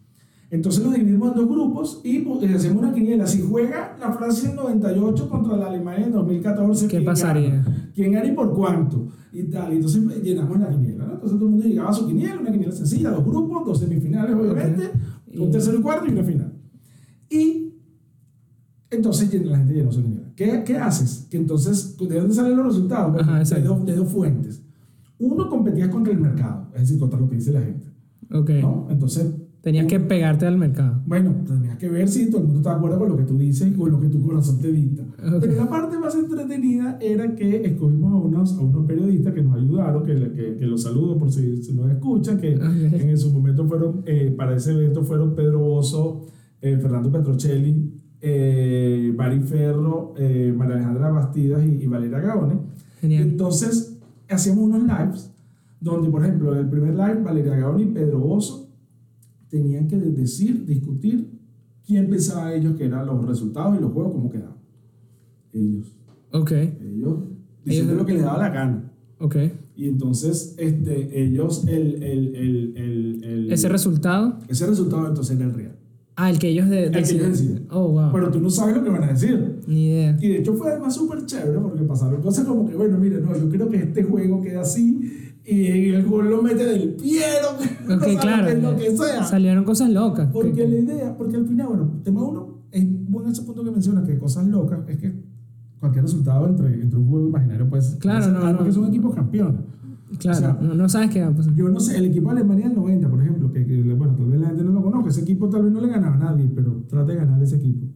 [0.50, 3.24] Entonces nos dividimos en dos grupos y pues, hacemos una quiniela.
[3.24, 7.64] Si juega la Francia en 98 contra la Alemania en 2014, ¿qué pasaría?
[7.94, 9.08] ¿Quién gana y por cuánto?
[9.32, 9.72] Y tal.
[9.72, 11.06] Y entonces llenamos la quiniela.
[11.06, 11.14] ¿no?
[11.14, 14.34] Entonces todo el mundo llegaba a su quiniela, una quiniela sencilla, dos grupos, dos semifinales,
[14.34, 14.90] obviamente,
[15.38, 16.52] un tercer y cuarto y una final.
[17.30, 17.74] Y
[18.90, 20.32] entonces la gente llenó su quiniela.
[20.34, 21.28] ¿Qué, ¿Qué, haces?
[21.30, 23.14] Que entonces, ¿de dónde salen los resultados?
[23.14, 24.64] de, dos, de, dos, fuentes.
[25.20, 27.86] Uno, competía contra el mercado, es decir, contra lo que dice la gente.
[28.32, 28.62] Okay.
[28.62, 28.88] ¿no?
[28.90, 31.02] Entonces, Tenías que pegarte al mercado.
[31.06, 33.36] Bueno, tenías que ver si todo el mundo está de acuerdo con lo que tú
[33.36, 35.04] dices y con lo que tu corazón te dicta.
[35.18, 39.56] Pero la parte más entretenida era que escogimos a unos, a unos periodistas que nos
[39.56, 43.66] ayudaron, que, que, que los saludo por si, si nos escuchan, que en su momento
[43.66, 46.26] fueron, eh, para ese evento fueron Pedro Bozo,
[46.62, 52.54] eh, Fernando Petrocelli, eh, Bari Ferro, eh, María Alejandra Bastidas y, y Valeria Gaone.
[53.02, 55.30] Entonces, hacíamos unos lives
[55.82, 58.69] donde, por ejemplo, el primer live, Valeria Gaone y Pedro Bozo
[59.50, 61.28] tenían que decir, discutir
[61.84, 64.56] quién pensaba ellos que eran los resultados y los juegos, cómo quedaban.
[65.52, 65.92] Ellos.
[66.32, 66.52] Ok.
[66.52, 67.18] Ellos
[67.64, 68.92] diciendo lo que les daba la gana.
[69.18, 69.36] Ok.
[69.74, 74.38] Y entonces, este, ellos, el, el, el, el, ¿Ese resultado?
[74.48, 75.76] Ese resultado entonces era el real.
[76.16, 77.66] Ah, el que ellos de, el que ellos deciden.
[77.70, 78.12] Oh, wow.
[78.12, 79.60] Pero tú no sabes lo que van a decir.
[79.66, 80.18] Ni idea.
[80.20, 83.36] Y de hecho fue además súper chévere porque pasaron cosas como que, bueno, mire, no,
[83.36, 87.22] yo creo que este juego queda así y el gol lo mete del pie,
[87.88, 89.24] no, okay, no claro, lo que sea.
[89.24, 90.28] Salieron cosas locas.
[90.32, 94.02] Porque la idea, porque al final, bueno, tema uno, es bueno ese punto que menciona
[94.02, 95.12] que cosas locas es que
[95.78, 98.64] cualquier resultado entre, entre un juego imaginario puede Claro, no, no, no.
[98.64, 99.62] que son equipos campeones.
[100.18, 101.54] Claro, O sea, no, no sabes qué va a pasar.
[101.54, 104.26] Yo no sé, el equipo de Alemania del 90, por ejemplo, que, que, bueno, tal
[104.26, 106.50] vez la gente no lo conozca, ese equipo tal vez no le ganaba a nadie,
[106.54, 107.86] pero trata de ganar ese equipo.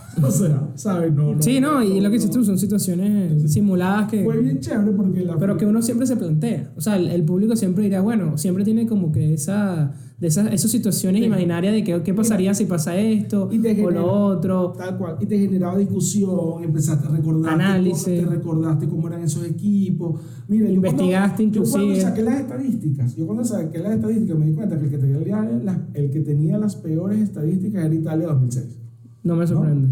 [0.22, 1.12] o sea, ¿sabes?
[1.12, 4.24] No, no, sí, no, y lo que dices tú son situaciones simuladas que...
[4.24, 5.36] Fue bien chévere porque la...
[5.38, 6.72] Pero que uno siempre se plantea.
[6.76, 10.52] O sea, el, el público siempre dirá, bueno, siempre tiene como que esa, de esas,
[10.52, 11.26] esas situaciones Sí.
[11.26, 14.72] imaginarias de que, qué pasaría si pasa esto Y o lo otro.
[14.76, 15.16] Tal cual.
[15.20, 17.54] Y te generaba discusión, empezaste a recordar.
[17.54, 18.04] Análisis.
[18.04, 20.20] Te recordaste cómo eran esos equipos.
[20.48, 22.00] Mira, yo Investigaste cuando, Yo cuando inclusive.
[22.08, 25.42] saqué las estadísticas, yo cuando saqué las estadísticas me di cuenta que el que tenía
[25.42, 28.78] las, el que tenía las peores estadísticas era Italia 2006.
[29.24, 29.88] No me sorprende.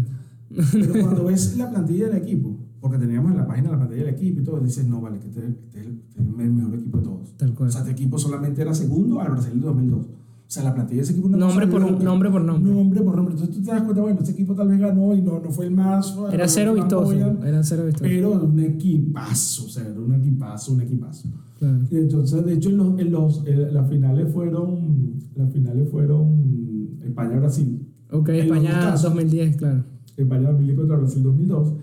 [0.71, 4.13] Pero cuando ves la plantilla del equipo, porque teníamos en la página la plantilla del
[4.13, 6.75] equipo y todo, dices, no, vale, que este, este es el, este es el mejor
[6.75, 7.37] equipo de todos.
[7.37, 7.69] Tal cual.
[7.69, 10.05] O sea, este equipo solamente era segundo al Brasil del 2002.
[10.05, 12.03] O sea, la plantilla de ese equipo una Nombre por- loca.
[12.03, 12.73] nombre por nombre.
[12.73, 13.33] Nombre por nombre.
[13.35, 15.67] Entonces tú te das cuenta, bueno, este equipo tal vez ganó y no, no fue
[15.67, 16.13] el más.
[16.33, 17.13] Era cero vistoso.
[17.13, 18.03] Era cero vistoso.
[18.03, 21.29] Pero un equipazo, o sea, era un equipazo, un equipazo.
[21.57, 21.79] Claro.
[21.91, 27.87] Entonces, de hecho, en los, en los, en las finales fueron, las finales fueron España-Brasil.
[28.11, 29.03] Ok, En España casos.
[29.03, 29.83] 2010, claro.
[30.17, 31.73] España 2000 contra Brasil 2002.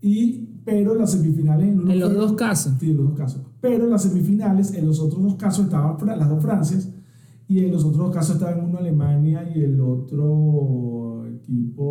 [0.00, 2.74] Y, pero las semifinales en, En los fueron- dos casos.
[2.80, 3.42] Sí, en los dos casos.
[3.60, 6.88] Pero las semifinales, en los otros dos casos estaban las dos Francias.
[7.48, 11.82] Y en los otros dos casos estaban uno Alemania y el otro equipo,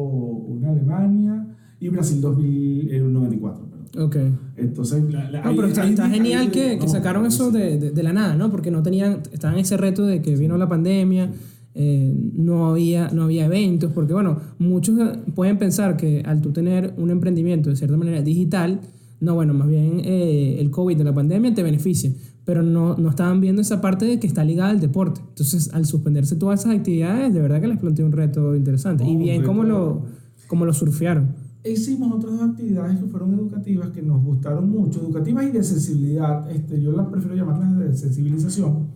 [0.47, 1.47] una Alemania
[1.80, 3.65] y Brasil 2094.
[3.69, 4.06] perdón.
[4.06, 4.15] Ok.
[4.58, 7.51] Entonces, la, la- No, pero está, ahí- está ahí- genial que, que no, sacaron eso
[7.51, 7.58] sí.
[7.58, 8.49] de, de, de la nada, ¿no?
[8.49, 11.32] Porque no tenían, estaban en ese reto de que vino la pandemia,
[11.74, 15.00] eh, no, había, no había eventos, porque bueno, muchos
[15.36, 18.82] pueden pensar que al tú tener un emprendimiento de cierta manera digital,
[19.22, 22.12] no, bueno, más bien eh, el COVID de la pandemia te beneficia,
[22.44, 25.22] pero no, no estaban viendo esa parte de que está ligada al deporte.
[25.30, 29.04] Entonces, al suspenderse todas esas actividades, de verdad que les planteó un reto interesante.
[29.04, 30.02] No, y bien cómo lo,
[30.48, 31.36] cómo lo surfearon.
[31.64, 36.50] Hicimos otras dos actividades que fueron educativas que nos gustaron mucho, educativas y de sensibilidad.
[36.50, 38.88] Este, yo las prefiero llamarlas de sensibilización.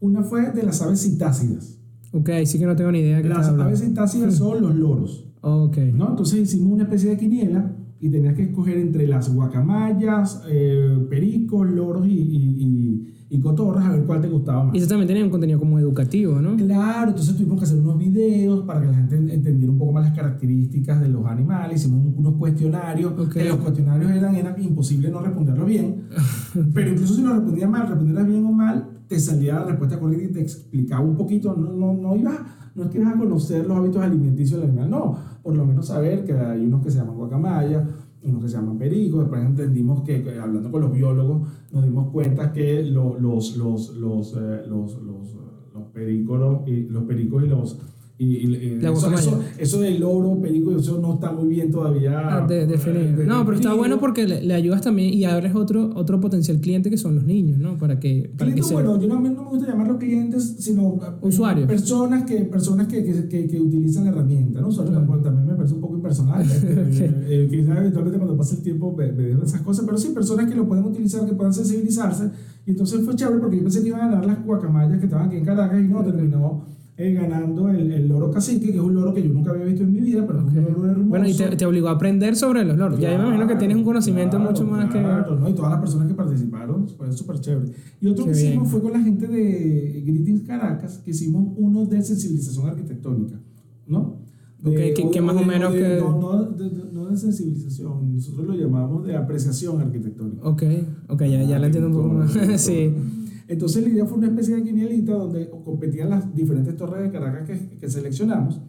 [0.00, 1.71] Una fue de las aves citácidas.
[2.12, 5.26] Ok, sí que no tengo ni idea de qué Las aves citácidas son los loros.
[5.40, 5.78] Ok.
[5.94, 6.10] ¿no?
[6.10, 11.68] Entonces hicimos una especie de quiniela y tenías que escoger entre las guacamayas, eh, pericos,
[11.70, 14.74] loros y, y, y- y cotorras a ver cuál te gustaba más.
[14.74, 16.54] Y eso también tenía un contenido como educativo, ¿no?
[16.56, 20.04] Claro, entonces tuvimos que hacer unos videos para que la gente entendiera un poco más
[20.04, 21.80] las características de los animales.
[21.80, 23.32] Hicimos unos cuestionarios, Ok.
[23.32, 26.02] que los cuestionarios eran, era imposible no responderlos bien.
[26.74, 30.24] pero incluso si lo respondías mal, respondieras bien o mal, te salía la respuesta correcta
[30.24, 31.54] y te explicaba un poquito.
[31.56, 32.38] No, no, no, ibas,
[32.74, 35.16] no es que ibas a conocer los hábitos alimenticios del animal, no.
[35.42, 37.86] Por lo menos saber que hay unos que se llaman guacamaya,
[38.22, 39.20] unos que se llaman pericos.
[39.20, 44.34] Después entendimos que, hablando con los biólogos, nos dimos cuenta que lo- los, los, los,
[44.36, 45.34] eh, los, los,
[45.74, 47.78] los pericos y los pericos y los
[48.18, 51.70] y, y- y La eso, eso, eso del loro, perico, eso no está muy bien
[51.72, 52.20] todavía.
[52.38, 53.02] Ah, de, definido.
[53.02, 56.20] eh, de- no, pero está bueno porque le, le ayudas también y abres otro, otro
[56.20, 57.78] potencial cliente que son los niños, ¿no?
[57.78, 58.74] Para que, para que Clientes, se...
[58.74, 61.66] bueno, yo no, no me gusta llamarlos clientes, sino eh, Usuarios.
[61.66, 64.68] Personas que, personas que, que, que, que utilizan la herramienta, ¿no?
[64.68, 65.20] Usuarios Claro.
[65.22, 66.42] también me parece un poco impersonal.
[66.64, 70.48] eh, eh, quizás eventualmente cuando pase el tiempo me, me esas cosas, pero sí, personas
[70.48, 72.30] que lo pueden utilizar, que puedan sensibilizarse.
[72.66, 75.26] Y entonces fue chévere porque yo pensé que iban a ganar las guacamayas que estaban
[75.26, 76.64] aquí en Caracas y no, terminó
[76.98, 79.82] eh, ganando el, el loro cacique, que es un loro que yo nunca había visto
[79.82, 81.08] en mi vida, pero es un loro hermoso.
[81.08, 83.00] Bueno, y te, te obligó a aprender sobre los loros.
[83.00, 85.48] ya yo me imagino que tienes un conocimiento Claro, mucho más claro, ¿no?
[85.48, 87.72] Y todas las personas que participaron, fue súper chévere.
[88.00, 88.66] Y otro Qué que hicimos bien.
[88.66, 93.40] fue con la gente de Greetings Caracas, que hicimos uno de sensibilización arquitectónica,
[93.86, 94.18] ¿no?
[94.62, 98.14] De- Ok, que- que más o menos de- que- No, no, de, no de sensibilización,
[98.14, 100.40] nosotros lo llamamos de apreciación arquitectónica.
[100.42, 100.48] que...
[100.48, 100.62] Ok,
[101.08, 102.32] ok, ya, ya la entiendo un poco más.
[102.60, 102.92] sí.
[103.48, 107.46] Entonces la idea fue una especie de quinielita donde competían las diferentes torres de Caracas
[107.46, 108.60] que, que seleccionamos.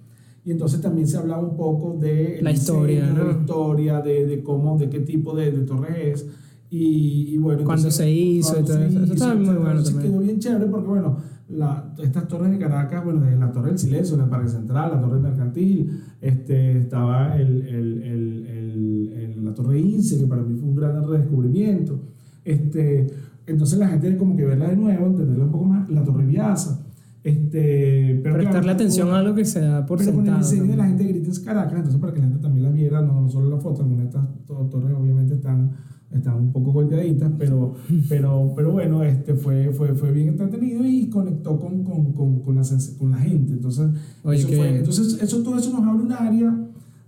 [0.46, 4.44] Y entonces también se hablaba un poco de la historia, de la historia, de, de,
[4.44, 6.26] cómo, de qué tipo de, de torre es.
[6.70, 9.04] Y, y bueno, cuando se hizo y todo eso.
[9.04, 10.12] Eso estaba muy bueno entonces también.
[10.12, 11.18] quedó bien chévere porque, bueno,
[11.50, 14.92] la, estas torres de Caracas, bueno, de la Torre del Silencio, en el Parque Central,
[14.92, 20.56] la Torre Mercantil, este, estaba el, el, el, el, la Torre Ince, que para mí
[20.56, 22.00] fue un gran redescubrimiento.
[22.44, 23.08] Este,
[23.48, 26.80] entonces la gente como que verla de nuevo, entenderla un poco más, la Torre Viaza.
[27.24, 30.26] Este, pero Prestarle claro, atención con- a lo que se da por pero con el
[30.28, 30.44] sentado.
[30.52, 33.02] diseño de la gente grita es Caracas, entonces para que la gente también la viera,
[33.02, 35.72] no, no solo la foto, algunas de estas to- torres obviamente están,
[36.12, 37.76] están un poco golpeaditas, pero,
[38.10, 42.56] pero, pero bueno, este fue, fue, fue bien entretenido y conectó con, con, con, con,
[42.56, 42.62] la,
[43.00, 43.54] con la gente.
[43.54, 43.90] Entonces,
[44.24, 46.68] Oye, eso fue- entonces eso, todo eso nos abre un área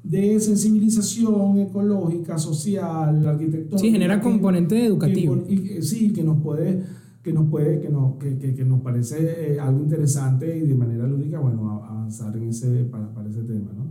[0.10, 3.78] de sensibilización ecológica, social, arquitectónica.
[3.78, 5.44] Sí, genera componente educativo.
[5.48, 6.84] que- sí, que nos puede,
[7.24, 10.76] que nos puede, que nos, que, que, que nos parece eh, algo interesante y de
[10.76, 13.86] manera lúdica, bueno, avanzar en ese, para, para ese tema, ¿no?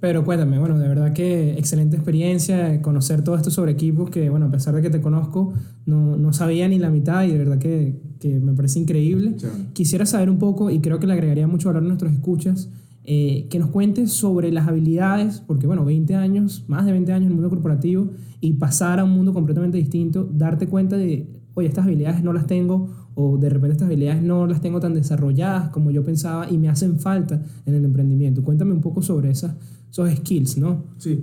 [0.00, 4.46] Pero cuéntame, bueno, de verdad que excelente experiencia, conocer todo esto sobre equipos que, bueno,
[4.46, 5.54] a pesar de que te conozco,
[5.86, 9.34] no, no sabía ni la mitad y de verdad que, que me parece increíble.
[9.36, 9.64] Chévere.
[9.72, 12.68] Quisiera saber un poco, y creo que le agregaría mucho valor a nuestros escuchas,
[13.06, 17.26] eh, que nos cuentes sobre las habilidades, porque bueno, 20 años, más de 20 años
[17.26, 18.08] en el mundo corporativo,
[18.40, 22.46] y pasar a un mundo completamente distinto, darte cuenta de, oye, estas habilidades no las
[22.46, 26.56] tengo, o de repente estas habilidades no las tengo tan desarrolladas como yo pensaba y
[26.56, 28.42] me hacen falta en el emprendimiento.
[28.42, 29.54] Cuéntame un poco sobre esas,
[29.90, 30.84] esos skills, ¿no?
[30.96, 31.22] Sí.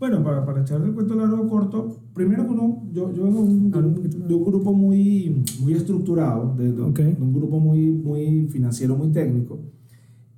[0.00, 3.42] Bueno, para, para echar el cuento largo o corto, primero que uno, yo, yo vengo
[3.42, 4.28] de un, más.
[4.28, 9.58] de un grupo muy, muy estructurado, de, de un grupo muy, muy financiero, muy técnico.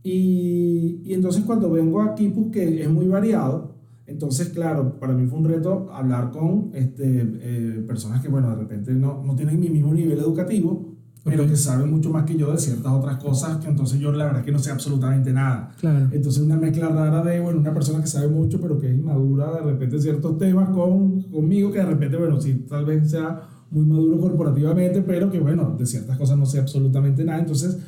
[0.03, 3.75] Y, y entonces cuando vengo aquí, pues que es muy variado,
[4.07, 8.57] entonces claro, para mí fue un reto hablar con este, eh, personas que, bueno, de
[8.57, 10.91] repente no, no tienen mi mismo nivel educativo,
[11.23, 14.25] pero que saben mucho más que yo de ciertas otras cosas, que entonces yo la
[14.25, 15.73] verdad es que no sé absolutamente nada.
[15.79, 16.09] Claro.
[16.13, 19.53] Entonces una mezcla rara de, bueno, una persona que sabe mucho pero que es inmadura
[19.53, 23.43] de repente en ciertos temas con, conmigo, que de repente, bueno, sí, tal vez sea
[23.71, 27.39] muy maduro corporativamente, pero que, bueno, de ciertas cosas no sé absolutamente nada.
[27.39, 27.79] Entonces,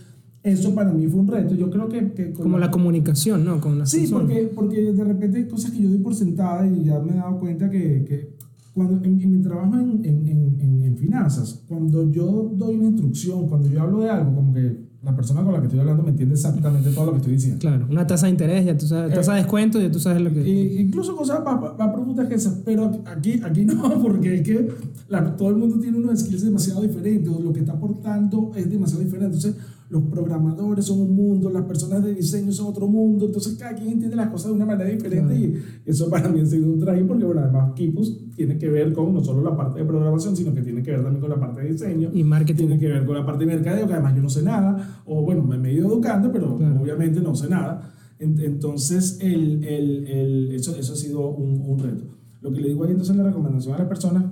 [0.43, 1.55] eso para mí fue un reto.
[1.55, 2.13] Yo creo que...
[2.13, 3.61] que Como la comunicación, ¿no?
[3.61, 4.25] Con las Sí, personas.
[4.27, 7.17] porque, porque de repente hay cosas que yo doy por sentada y ya me he
[7.17, 8.37] dado cuenta que, que
[8.75, 10.29] cuando en, en mi trabajo en, en,
[10.61, 15.17] en, finanzas, cuando yo doy una instrucción, cuando yo hablo de algo, como que la
[15.17, 17.59] persona con la que estoy hablando me entiende exactamente todo lo que estoy diciendo.
[17.59, 20.23] Claro, una tasa de interés, ya tú sabes, Eh, tasa de descuento, ya tú sabes
[20.23, 20.43] lo que...
[20.43, 24.69] E incluso cosas más, más profundas que esas, pero aquí, aquí no, porque es que
[25.09, 28.71] la- todo el mundo tiene unos skills demasiado diferentes, o lo que está aportando es
[28.71, 29.37] demasiado diferente.
[29.37, 29.57] Entonces,
[29.93, 33.91] los programadores son un mundo, las personas de diseño son otro mundo, entonces cada quien
[33.91, 37.05] entiende las cosas de una manera diferente y eso para mí ha sido un traje
[37.05, 40.55] porque, bueno, además Kipus tiene que ver con no solo la parte de programación, sino
[40.55, 42.57] que tiene que ver también con la parte de diseño Y marketing.
[42.67, 45.21] tiene que ver con la parte de mercadeo, que además yo no sé nada, o
[45.23, 46.81] bueno, me he ido educando, pero Claro.
[46.81, 47.93] obviamente no sé nada.
[48.19, 52.05] En- Entonces, el, el, el, eso, eso ha sido un, un reto.
[52.41, 54.25] Lo que le digo ahí entonces la recomendación a las personas,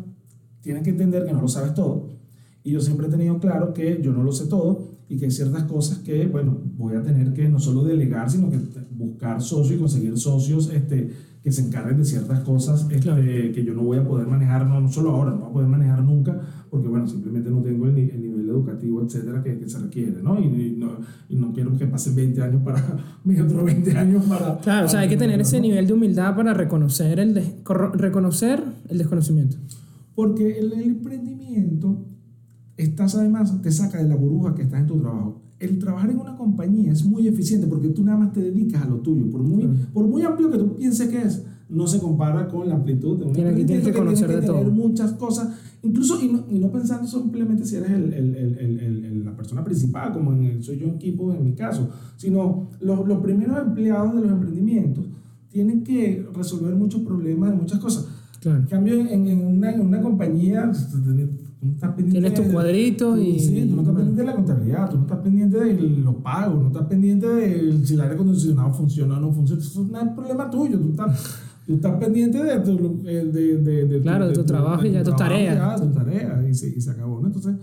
[0.62, 2.08] tienen que entender que no lo sabes todo.
[2.64, 5.30] Y yo siempre he tenido claro que yo no lo sé todo y que hay
[5.32, 8.58] ciertas cosas que, bueno, voy a tener que no solo delegar, sino que
[8.92, 11.10] buscar socios y conseguir socios este,
[11.42, 14.80] que se encarguen de ciertas cosas este, que yo no voy a poder manejar, no,
[14.80, 17.98] no solo ahora, no voy a poder manejar nunca, porque, bueno, simplemente no tengo el,
[17.98, 20.38] el nivel educativo, etcétera, que, que se requiere, ¿no?
[20.38, 20.98] Y, y no?
[21.28, 22.80] y no quiero que pasen 20 años para,
[23.24, 24.60] mis otros 20 años para...
[24.60, 27.34] Claro, o sea, hay que tener ese nivel de humildad para reconocer el,
[27.94, 29.56] reconocer el desconocimiento.
[30.14, 32.09] Porque el, el emprendimiento,
[32.82, 35.40] estás además, te saca de la burbuja que estás en tu trabajo.
[35.58, 38.86] El trabajar en una compañía es muy eficiente porque tú nada más te dedicas a
[38.88, 39.30] lo tuyo.
[39.30, 39.76] Por muy, Claro.
[39.92, 43.24] por muy amplio que tú pienses que es, no se compara con la amplitud de
[43.26, 44.72] un Tiene que- tienes que emprendimiento conocer de tener todo.
[44.88, 45.48] muchas cosas,
[45.82, 50.12] incluso y no, y no pensando simplemente si eres el, el, el, la persona principal,
[50.12, 54.14] como en el, soy yo en equipo en mi caso, sino los, los primeros empleados
[54.16, 55.04] de los emprendimientos
[55.50, 58.06] tienen que resolver muchos problemas de muchas cosas.
[58.40, 58.60] Claro.
[58.60, 60.72] En cambio, en, en, una, en una compañía,
[61.60, 64.20] tú no estás pendiente Tienes tu de- cuadrito tú- y- Sí, tú no estás pendiente
[64.22, 67.94] de la contabilidad, tú no estás pendiente de los pagos, no estás pendiente de si
[67.94, 69.60] el aire acondicionado funciona o no funciona.
[69.62, 70.78] Eso no es problema tuyo.
[70.80, 74.84] Tú estás, tú estás pendiente de tu, eh, de, de, de, Claro, de tu trabajo
[74.86, 75.54] y ya, tu trabajo, tarea.
[75.54, 77.20] ya, tu tarea, y se, y se acabó.
[77.20, 77.26] ¿no?
[77.26, 77.54] Entonces,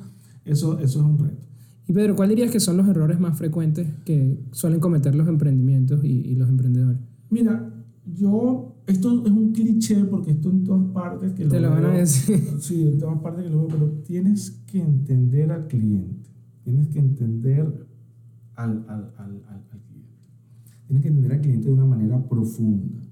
[0.46, 1.42] eso, eso es un reto.
[1.90, 6.04] Y Pedro, ¿cuál dirías que son los errores más frecuentes que suelen cometer los emprendimientos
[6.04, 7.00] y, y los emprendedores?
[7.30, 7.70] Mira,
[8.16, 11.92] yo, esto es un cliché porque esto en todas partes que Te lo van a
[11.92, 12.42] decir.
[12.60, 16.30] Sí, en todas partes que lo veo, pero tienes que entender al cliente.
[16.64, 17.86] Tienes que entender
[18.56, 20.18] al, al, al, al, cliente.
[20.88, 23.04] Tienes que entender al cliente de una manera profunda.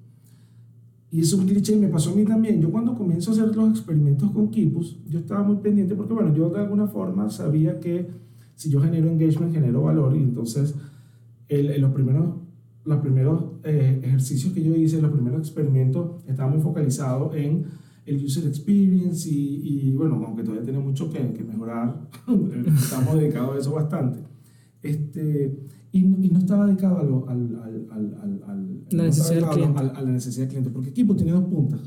[1.11, 2.61] y es un cliché y me pasó a mí también.
[2.61, 6.33] Yo cuando comienzo a hacer los experimentos con Kipus, yo estaba muy pendiente porque, bueno,
[6.33, 8.09] yo de alguna forma sabía que
[8.55, 10.73] si yo genero engagement, genero valor y entonces
[11.49, 12.44] el, los primeros,
[12.85, 17.65] los primeros eh, ejercicios que yo hice, los primeros experimentos, estaban muy focalizados en
[18.05, 22.07] el user experience y, y bueno, aunque todavía tiene mucho que, que mejorar,
[22.77, 24.19] estamos dedicados a eso bastante.
[24.83, 25.57] Este,
[25.91, 29.79] y, y no estaba dedicado a, lo, al, al, al, al La necesidad del cliente.
[29.79, 31.79] a, a la necesidad del cliente, porque Equipo tiene dos puntas.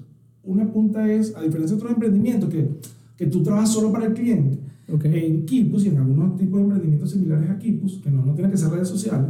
[0.43, 2.69] Una punta es, a diferencia de otros emprendimientos, que,
[3.17, 4.59] que tú trabajas solo para el cliente,
[4.91, 5.27] Okay.
[5.27, 8.51] en Kipus y en algunos tipos de emprendimientos similares a Kipus, que no, no tienen
[8.51, 9.29] que ser redes sociales,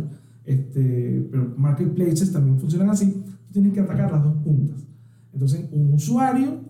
[0.52, 3.12] este, pero marketplaces también funcionan así,
[3.46, 4.78] tú tienes que atacar las dos puntas.
[5.32, 6.60] Entonces, un usuario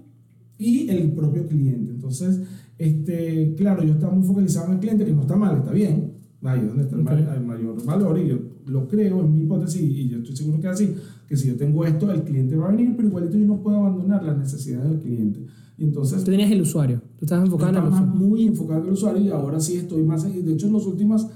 [0.58, 1.92] y el propio cliente.
[1.92, 2.40] Entonces,
[2.76, 6.12] este, claro, yo estaba muy focalizado en el cliente, que no está mal, está bien,
[6.42, 7.08] ahí es donde está el, Ok.
[7.10, 10.60] ma- el mayor valor y yo lo creo en mi hipótesis y yo estoy seguro
[10.60, 10.94] que es así,
[11.28, 13.76] que si yo tengo esto, el cliente va a venir, pero igualito yo no puedo
[13.78, 15.40] abandonar las necesidades del cliente.
[15.78, 17.00] Y entonces, Tú tenías el usuario.
[17.16, 18.14] Tú estabas enfocado en el usuario.
[18.14, 20.24] muy enfocado en el usuario y ahora sí estoy más.
[20.24, 21.28] De hecho, en los últimos.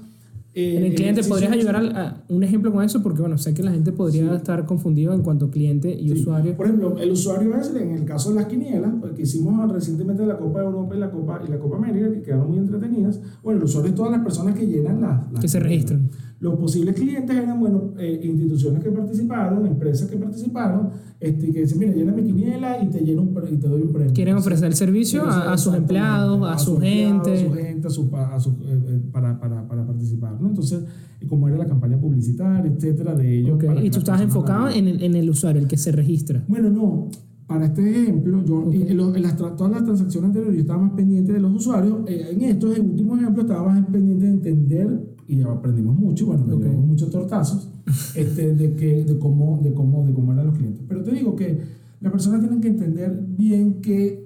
[0.55, 3.01] Eh, En el cliente, ¿podrías ayudar al- a, un ejemplo con eso?
[3.01, 4.35] Porque, bueno, sé que la gente podría Sí.
[4.35, 6.13] estar confundido en cuanto a cliente y Sí.
[6.21, 6.55] usuario.
[6.55, 10.25] Por ejemplo, el usuario es, en el caso de las quinielas, pues, que hicimos recientemente
[10.25, 13.19] la Copa de Europa y la Copa, y la Copa América, que quedaron muy entretenidas.
[13.43, 15.31] Bueno, el usuario es todas las personas que llenan las.
[15.31, 16.09] las Que se registran.
[16.39, 20.89] Los posibles clientes eran, bueno, eh, instituciones que participaron, empresas que participaron,
[21.19, 23.93] este, que dicen, mira, llena mi quiniela y te, lleno un y te doy un
[23.93, 24.13] premio.
[24.13, 27.33] Quieren ofrecer el servicio a, a sus empleados, a, su empleados, gente.
[27.33, 28.55] A su gente, a su, a su, eh,
[28.87, 30.49] eh, para, para, para participar, ¿no?
[30.49, 30.83] Entonces,
[31.21, 33.55] y como era la campaña publicitaria, etcétera, de ellos.
[33.55, 35.91] Ok, para que Y tú personas enfocado en el, en el usuario, el que se
[35.91, 36.43] registra.
[36.47, 37.07] Bueno, no.
[37.45, 38.73] Para este ejemplo, yo Ok.
[38.73, 41.99] en, los- en las, todas las transacciones anteriores yo estaba más pendiente de los usuarios.
[42.07, 46.55] Eh, en estos, últimos ejemplos, estaba más pendiente de entender, y aprendimos mucho, bueno, nos
[46.55, 46.63] Ok.
[46.63, 47.69] llevamos muchos tortazos,
[48.15, 50.83] este, de, que, de, cómo, de, cómo, de cómo eran los clientes.
[50.87, 51.59] Pero te digo que
[51.99, 54.22] las personas tienen que entender bien que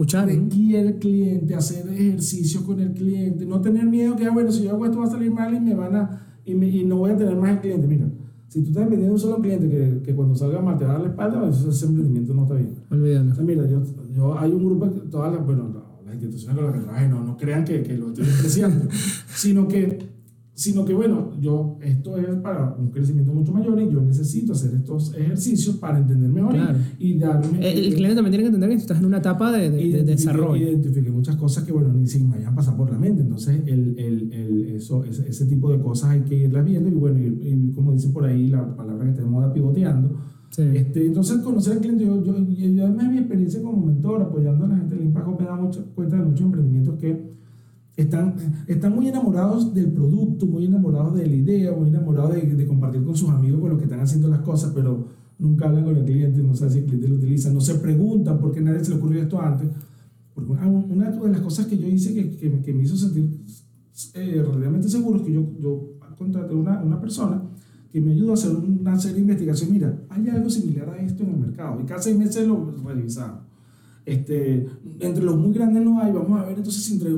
[0.00, 0.26] Escuchar.
[0.28, 4.64] requiere el cliente, hacer ejercicio con el cliente, no tener miedo que, ah, bueno, si
[4.64, 6.96] yo hago esto va a salir mal y me van a, y, me- y no
[6.96, 7.86] voy a tener más el cliente.
[7.86, 8.10] Mira,
[8.48, 10.94] si tú estás vendiendo un solo cliente que, que cuando salga mal te va a
[10.94, 12.74] dar la espalda, pues ese emprendimiento no está bien.
[12.90, 13.30] Olvídalo.
[13.30, 13.82] O sea, mira, yo,
[14.14, 17.22] yo hay un grupo, que todas las, bueno, no, las instituciones con las que no,
[17.24, 18.88] no crean que, que lo estoy despreciando,
[19.34, 19.98] sino que,
[20.60, 24.74] sino que, bueno, yo, esto es para un crecimiento mucho mayor y yo necesito hacer
[24.74, 26.78] estos ejercicios para entender mejor Claro.
[26.98, 27.58] y, darme...
[27.66, 30.04] El, el cliente también tiene que entender que estás en una etapa de, de- de
[30.04, 30.62] desarrollo.
[30.68, 33.22] Identifiqué muchas cosas que, bueno, ni se me vayan a pasar por la mente.
[33.22, 36.92] Entonces, el, el, el, eso, ese, ese tipo de cosas hay que irlas viendo y,
[36.92, 40.14] bueno, y, y como dice por ahí la palabra que está de moda, pivoteando.
[40.50, 40.62] Sí.
[40.74, 44.66] Este, entonces, conocer al cliente, yo, yo, y yo además mi experiencia como mentor, apoyando
[44.66, 47.39] a la gente del Impact me da mucha cuenta de muchos emprendimientos que
[48.02, 48.34] están,
[48.66, 53.04] están muy enamorados del producto, muy enamorados de la idea, muy enamorados de, de compartir
[53.04, 55.06] con sus amigos con lo que están haciendo las cosas, pero
[55.38, 58.38] nunca hablan con el cliente, no saben si el cliente lo utiliza, no se preguntan
[58.38, 59.68] por qué nadie se le ocurrió esto antes.
[60.34, 63.42] Porque ah, una de las cosas que yo hice que, que, que me hizo sentir
[64.14, 64.42] eh,
[64.86, 67.42] seguro es que yo, yo contraté una, una persona
[67.92, 69.72] que me ayudó a hacer una serie de investigaciones.
[69.72, 71.80] Mira, hay algo similar a esto en el mercado.
[71.80, 73.49] Y cada seis meses lo revisamos.
[74.06, 74.66] Este,
[75.00, 77.10] entre los muy grandes no hay, vamos a ver entonces entre,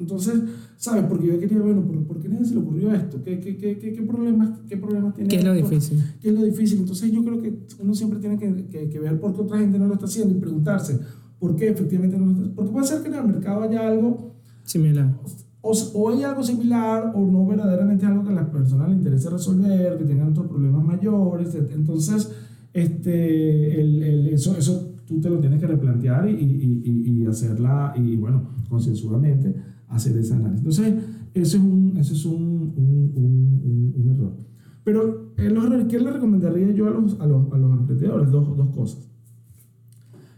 [0.00, 0.34] entonces,
[0.76, 1.04] ¿sabes?
[1.04, 3.22] Porque yo quería, bueno, ¿por, por qué nadie se le ocurrió esto?
[3.22, 5.68] ¿Qué, qué, qué, qué, qué problemas, qué problemas tiene ¿Qué es lo esto?
[5.68, 6.02] difícil?
[6.20, 6.78] ¿Qué es lo difícil?
[6.80, 9.78] Entonces yo creo que uno siempre tiene que, que, que ver por qué otra gente
[9.78, 10.98] no lo está haciendo y preguntarse
[11.38, 12.56] por qué efectivamente no lo está haciendo.
[12.56, 14.34] Porque puede ser que en el mercado haya algo
[14.64, 15.14] Similar.
[15.62, 19.28] o, o hay algo similar o no verdaderamente algo que a las personas les interese
[19.30, 21.54] resolver, que tengan otros problemas mayores.
[21.54, 22.30] Entonces,
[22.72, 27.26] este, el, el- eso, eso tú te lo tienes que replantear y, y, y, y
[27.26, 29.54] hacerla, y bueno, concienzudamente
[29.88, 30.60] hacer ese análisis.
[30.60, 31.04] Entonces,
[31.34, 34.36] ese es un, ese es un, un, un, un- error.
[34.84, 38.30] Pero, ¿qué le recomendaría yo a los, a los, a los emprendedores?
[38.30, 39.08] Dos, dos cosas.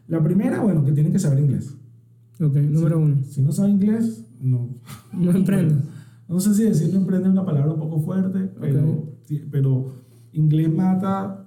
[0.09, 1.75] La primera, bueno, que tienen que saber inglés.
[2.41, 3.23] Ok, número uno.
[3.25, 4.71] Si no sabe inglés, no,
[5.13, 5.85] No emprendas.
[6.29, 9.93] no sé si decir no emprende es una palabra un poco fuerte, pero, sí, pero
[10.33, 11.42] inglés mata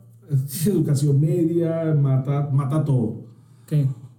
[0.65, 3.25] educación media, mata, mata todo.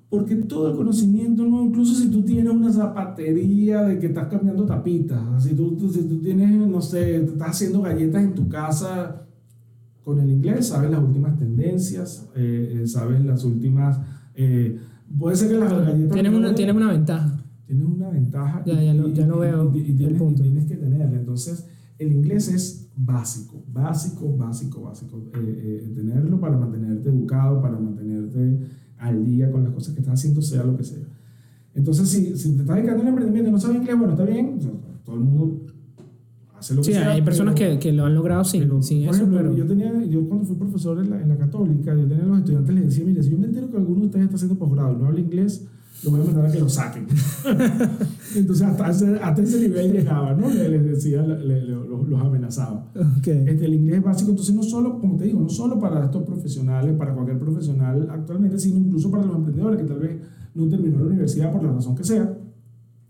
[0.09, 4.65] Porque todo el conocimiento, no, incluso si tú tienes una zapatería de que estás cambiando
[4.65, 9.27] tapitas, si tú, tú- si tú tienes, no sé, estás haciendo galletas en tu casa,
[10.05, 13.99] con el inglés sabes las últimas tendencias, eh, eh, sabes las últimas...
[14.37, 14.79] eh,
[15.19, 16.13] puede ser que las galletas...
[16.13, 17.45] Tienes una, tienes una ventaja.
[17.67, 20.43] tienes una ventaja Ya, ya lo- ya lo veo, y, y el tienes, punto.
[20.45, 21.17] y tienes que tenerla.
[21.19, 21.67] Entonces,
[21.99, 25.23] el inglés es básico, básico, básico, básico.
[25.35, 28.59] Eh, eh, tenerlo para mantenerte educado, para mantenerte
[28.99, 31.07] al día con las cosas que estás haciendo, sea lo que sea.
[31.75, 34.55] Entonces, si, si te estás dedicando al emprendimiento y no sabes inglés, bueno, está bien,
[34.59, 34.71] o sea,
[35.05, 35.67] todo el mundo
[36.59, 37.11] hacer lo que Sí, sea.
[37.13, 39.55] hay personas pero- que, que lo han logrado sin, pero, sin por eso, ejemplo, pero...
[39.57, 42.39] yo, tenía, yo cuando fui profesor en la, en la católica, yo tenía a los
[42.39, 44.95] estudiantes, les decía, mire, si yo me entero que alguno de ustedes está haciendo posgrado
[44.95, 45.67] y no habla inglés,
[46.05, 47.07] lo voy a mandar a que lo saquen.
[48.37, 50.49] Entonces hasta ese, hasta ese nivel llegaba, ¿no?
[50.49, 52.91] Decía, le- le- le- los, los amenazaba.
[53.19, 53.27] Ok.
[53.29, 56.95] Este, el inglés básico, entonces no solo, como te digo, no solo para estos profesionales,
[56.97, 60.21] para cualquier profesional actualmente, sino incluso para los emprendedores que tal vez
[60.55, 62.39] no terminó la universidad por la razón que sea,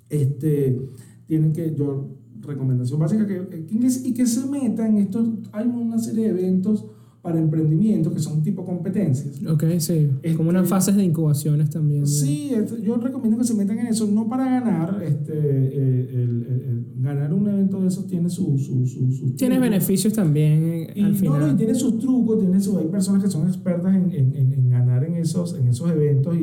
[0.08, 0.80] este,
[1.26, 2.10] tienen que, yo,
[2.40, 6.38] recomendación básica, que, que inglés y que se metan en estos, hay una serie de
[6.40, 6.86] eventos
[7.26, 9.42] para emprendimiento que son tipo competencias.
[9.46, 10.08] Ok, sí.
[10.22, 12.06] Este- Como unas fases de incubaciones también.
[12.06, 16.20] Sí, este, yo recomiendo que se metan en eso, no para ganar, este, eh, el,
[16.20, 18.56] el- el- ganar un evento de esos tiene su...
[18.58, 19.60] su, su, su truco.
[19.60, 21.40] beneficios también eh, Y, al no, final.
[21.40, 24.70] no, y tiene sus trucos, tiene su, hay personas que son expertas en, en, en-
[24.70, 26.40] ganar en esos, en esos eventos y...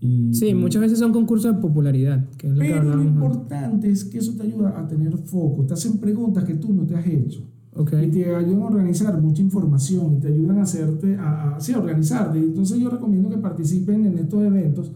[0.00, 3.06] y- Sí, muchas veces son concursos de popularidad, que es lo que Pero lo hablábamos
[3.06, 3.22] antes.
[3.22, 6.84] importante es que eso te ayuda a tener foco, te hacen preguntas que tú no
[6.84, 7.42] te has hecho.
[7.76, 7.92] Ok.
[8.04, 11.72] Y te ayudan a organizar mucha información y te ayudan a hacerte, a, a, sí,
[11.72, 12.38] a organizarte.
[12.38, 14.92] Entonces yo recomiendo que participen en estos eventos,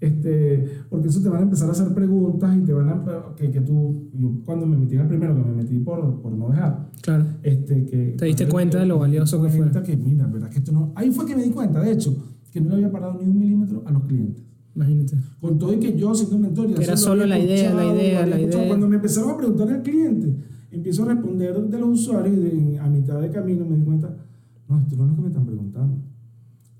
[0.00, 3.02] este, porque eso te van a empezar a hacer preguntas y te van a,
[3.36, 6.32] que, que tú, yo cuando me metí en el primero, que me metí por, por
[6.32, 7.24] no dejar, Claro.
[7.42, 9.70] este, que, Te diste cuenta de lo valioso que fue.
[9.82, 12.14] que, mira, verdad que esto no, ahí fue que me di cuenta, de hecho,
[12.52, 14.44] que no le había parado ni un milímetro a los clientes.
[14.76, 15.16] Imagínate.
[15.40, 18.24] Con todo y que yo siendo mentor, ya Que era solo la idea, la idea,
[18.24, 18.68] la idea.
[18.68, 20.36] Cuando me empezaron a preguntar al cliente,
[20.70, 24.14] empiezo a responder de los usuarios y de- a mitad de camino me di cuenta,
[24.68, 25.96] no, esto no es lo que me están preguntando.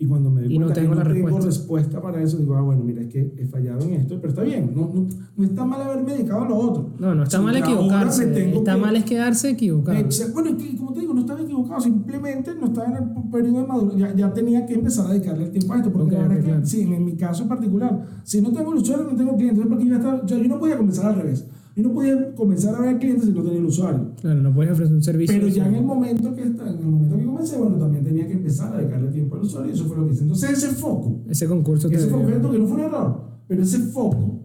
[0.01, 1.47] Y cuando me di Y no cuenta tengo que no tengo respuesta.
[1.47, 4.43] respuesta para eso, digo, ah, bueno, mira, es que he fallado en esto, pero está
[4.45, 6.91] bien, no, no, no está mal haberme dedicado a lo otro.
[7.01, 8.49] No, no está Si mal equivocarse.
[8.53, 9.99] Está que- mal es quedarse equivocado.
[9.99, 10.34] Exacto.
[10.34, 13.61] Bueno, es que, como te digo, no estaba equivocado, simplemente no estaba en el periodo
[13.62, 16.12] de madurez, ya, ya tenía que empezar a dedicarle el tiempo a esto, porque Ok,
[16.12, 16.66] la verdad ok, es que, claro.
[16.66, 19.86] sí, en, mi caso en particular, si no tengo usuario, no tengo cliente, entonces, porque
[19.89, 21.45] yo, estaba- yo, yo no podía comenzar al revés,
[21.79, 24.11] yo no podía comenzar a ver clientes si no tenía el usuario.
[24.20, 25.37] Claro, no puedes ofrecer un servicio.
[25.37, 28.26] Pero ya en el momento que está, en el momento que comencé, bueno, también tenía
[28.26, 30.22] que empezar a dedicarle tiempo al usuario y eso fue lo que hice.
[30.22, 34.43] Entonces ese foco, Ese concurso ese foco que no fue un error, pero ese foco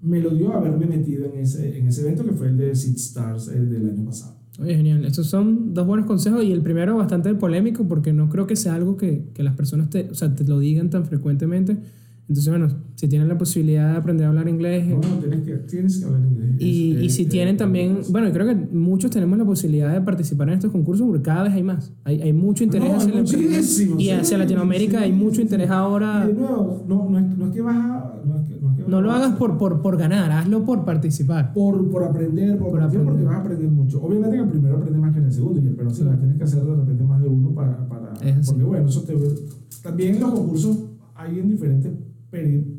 [0.00, 2.96] me lo dio haberme metido en ese, en ese evento que fue el de Seed
[2.96, 4.38] Stars eh, del año pasado.
[4.60, 5.04] Oye, genial.
[5.04, 8.74] Estos son dos buenos consejos y el primero bastante polémico porque no creo que sea
[8.74, 11.78] algo que, que las personas te, o sea, te lo digan tan frecuentemente.
[12.28, 15.56] Entonces, bueno, si tienen la posibilidad de aprender a hablar inglés No, no, tienes que,
[15.68, 16.50] tienes que hablar inglés.
[16.60, 19.44] y, Es- y si es- tienen es- también, bueno, yo creo que muchos tenemos la
[19.44, 21.92] posibilidad de participar en estos concursos porque cada vez hay más.
[22.04, 25.36] Hay, hay mucho interés No, hacia emprendimiento y sí, hacia sí, Latinoamérica sí, hay mucho
[25.36, 25.42] sí.
[25.42, 26.22] interés ahora.
[26.24, 28.22] Y de nuevo, no, no, es, no es que vas a.
[28.24, 30.64] No, es que, no, es que No lo a- hagas por, por, por ganar, hazlo
[30.64, 31.52] por participar.
[31.52, 33.04] Por, por aprender, por, Por aprender, aprender.
[33.04, 34.00] porque vas a aprender mucho.
[34.02, 36.18] Obviamente que el primero aprende más que en el segundo, y el pero sí, Claro.
[36.18, 37.86] tienes que hacer de repente más de uno para.
[37.88, 38.12] para
[38.46, 39.14] porque bueno, eso te.
[39.82, 40.78] También los concursos
[41.16, 41.92] hay en diferentes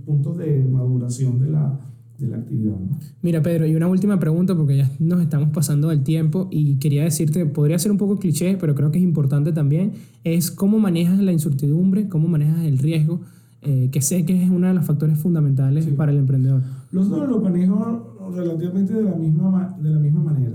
[0.06, 1.80] puntos de maduración de la,
[2.18, 2.74] de la actividad.
[2.74, 2.97] ¿no?
[3.22, 7.04] Mira, Pedro, y una última pregunta porque ya nos estamos pasando del tiempo y quería
[7.04, 9.93] decirte, podría ser un poco cliché, pero creo que es importante también,
[10.24, 13.22] es cómo manejas la incertidumbre, cómo manejas el riesgo,
[13.62, 15.91] eh, que sé que es uno de los factores fundamentales Sí.
[15.91, 16.62] para el emprendedor.
[16.91, 20.54] Los dos los manejo relativamente de la misma, ma- de la misma manera.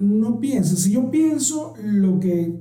[0.00, 2.54] No pienses, si yo pienso lo que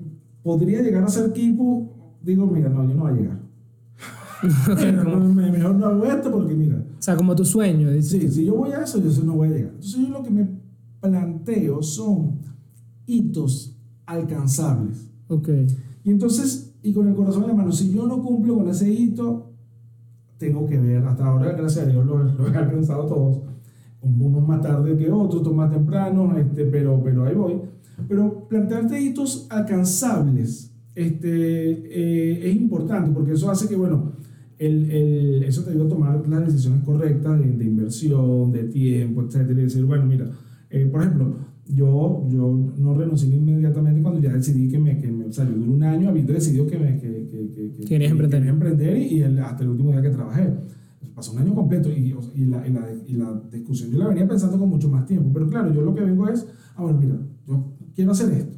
[0.44, 1.90] podría llegar a ser Kipu,
[2.32, 3.40] digo, mira, no, yo no voy a llegar.
[5.04, 7.90] No, me- mejor no hago esto porque mira, o sea, como tu sueño.
[7.92, 8.22] dices.
[8.22, 9.72] sí, si yo voy a eso, yo eso no voy a llegar.
[9.74, 10.48] Entonces yo lo que me
[11.02, 12.40] planteo son
[13.08, 13.76] hitos
[14.06, 15.10] alcanzables.
[15.28, 15.50] Ok,
[16.04, 18.90] Y entonces, y con el corazón en la mano, si yo no cumplo con ese
[18.92, 19.52] hito,
[20.38, 23.40] tengo que ver, hasta ahora, gracias a Dios, los lo he alcanzado todos,
[24.02, 27.60] unos más tarde que otros, otros más temprano, este, pero, pero ahí voy.
[28.08, 30.72] Pero plantearte hitos alcanzables
[31.06, 31.72] este,
[32.42, 34.14] eh, es importante, porque eso hace que, bueno,
[34.60, 39.22] el, el- eso te ayuda a tomar las decisiones correctas de, de inversión, de tiempo,
[39.24, 40.30] etcétera, y decir, bueno, mira,
[40.70, 41.36] eh, por ejemplo,
[41.68, 45.56] yo, yo no renuncié inmediatamente cuando ya decidí que me, que me o sea, yo
[45.56, 48.40] duré un año habiendo decidido que me que, que, que, que- Querías que emprender.
[48.40, 50.50] quería emprender y, el- hasta el último día que trabajé.
[51.14, 54.28] Pasó un año completo y, y, la, y, la, y la discusión yo la venía
[54.28, 55.30] pensando con mucho más tiempo.
[55.34, 56.46] Pero claro, yo lo que vengo es,
[56.76, 57.18] ah, bueno, mira,
[57.48, 58.57] yo quiero hacer esto.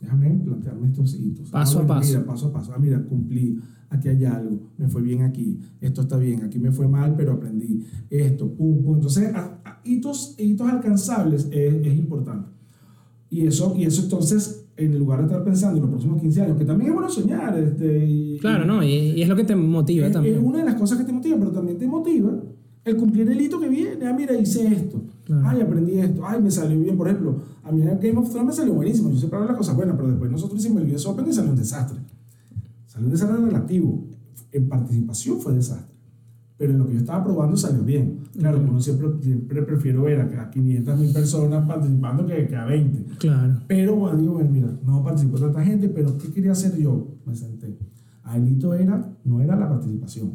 [0.00, 1.50] Déjame plantearme estos hitos.
[1.50, 2.12] Paso Ah, a bueno, paso.
[2.12, 2.72] Mira, paso a paso.
[2.74, 3.58] Ah, mira, cumplí.
[3.90, 4.60] Aquí hay algo.
[4.76, 5.58] Me fue bien aquí.
[5.80, 6.42] Esto está bien.
[6.44, 7.84] Aquí me fue mal, pero aprendí.
[8.10, 8.94] Esto, pum, pum.
[8.96, 12.48] Entonces, a- a- hitos, hitos alcanzables es, es importante.
[13.30, 16.56] Y eso, y eso entonces, en lugar de estar pensando en los próximos 15 años,
[16.58, 17.58] que también es bueno soñar.
[17.58, 18.82] Este, y, claro, ¿no?
[18.84, 20.36] Y, y es lo que te motiva es, también.
[20.36, 22.32] es una de las cosas que te motiva, pero también te motiva
[22.88, 24.06] el cumplir el hito que viene.
[24.06, 25.02] Ah, mira, hice esto.
[25.24, 25.48] Claro.
[25.48, 26.22] Ay, aprendí esto.
[26.24, 26.96] Ay, me salió bien.
[26.96, 29.10] Por ejemplo, a mí en Game of Thrones me salió buenísimo.
[29.10, 31.50] Yo siempre hago las cosas buenas, pero después nosotros hicimos el US Open y salió
[31.50, 31.98] un desastre.
[32.86, 34.04] Salió un desastre relativo.
[34.52, 35.94] En participación fue desastre.
[36.56, 38.18] Pero en lo que yo estaba probando salió bien.
[38.36, 43.16] Claro, uno siempre, siempre prefiero ver a 500 mil personas participando que, que, a 20.
[43.18, 43.60] Claro.
[43.68, 47.16] Pero bueno, digo, bueno, mira, no participó tanta gente, pero ¿qué quería hacer yo?
[47.24, 47.78] Me senté.
[48.24, 50.32] A el hito era, no era la participación,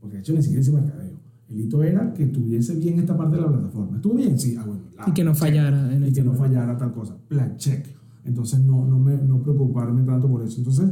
[0.00, 1.07] porque de hecho ni siquiera hice mercadeo.
[1.50, 3.96] El hito era que tuviese bien esta parte de la plataforma.
[3.96, 4.38] ¿Estuvo bien?
[4.38, 4.82] Sí, ah, bueno.
[5.06, 5.94] y que no fallara.
[5.94, 7.16] En y que no fallara tal cosa.
[7.28, 7.86] Plan, check.
[8.24, 10.58] Entonces no, no, me, no preocuparme tanto por eso.
[10.58, 10.90] Entonces,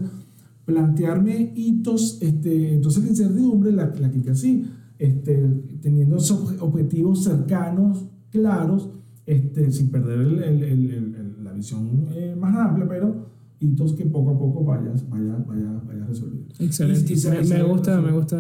[0.65, 4.67] plantearme hitos, este, entonces la incertidumbre la, la quité así,
[4.99, 5.37] este,
[5.81, 8.91] teniendo esos objetivos cercanos, claros,
[9.27, 13.27] este, sin perder el, el, el, la visión eh, más amplia, pero
[13.61, 16.55] hitos que poco a poco vayas, vayas, vayas, vayas resolviendo.
[16.59, 17.55] Excelente.
[17.55, 18.37] me, gusta, me gusta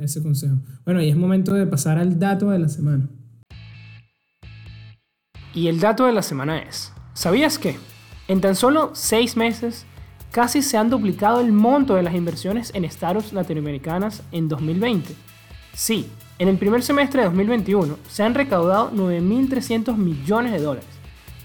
[0.00, 0.56] ese consejo.
[0.84, 3.08] Bueno, y es momento de pasar al dato de la semana.
[5.54, 7.76] Y el dato de la semana es, ¿sabías que
[8.26, 9.86] en tan solo seis meses
[10.32, 15.14] casi se han duplicado el monto de las inversiones en startups latinoamericanas en 2020?
[15.74, 16.06] Sí,
[16.38, 20.93] en el primer semestre de 2021 se han recaudado 9.300 millones de dólares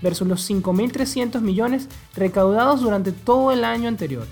[0.01, 4.25] versus los 5.300 millones recaudados durante todo el año anterior.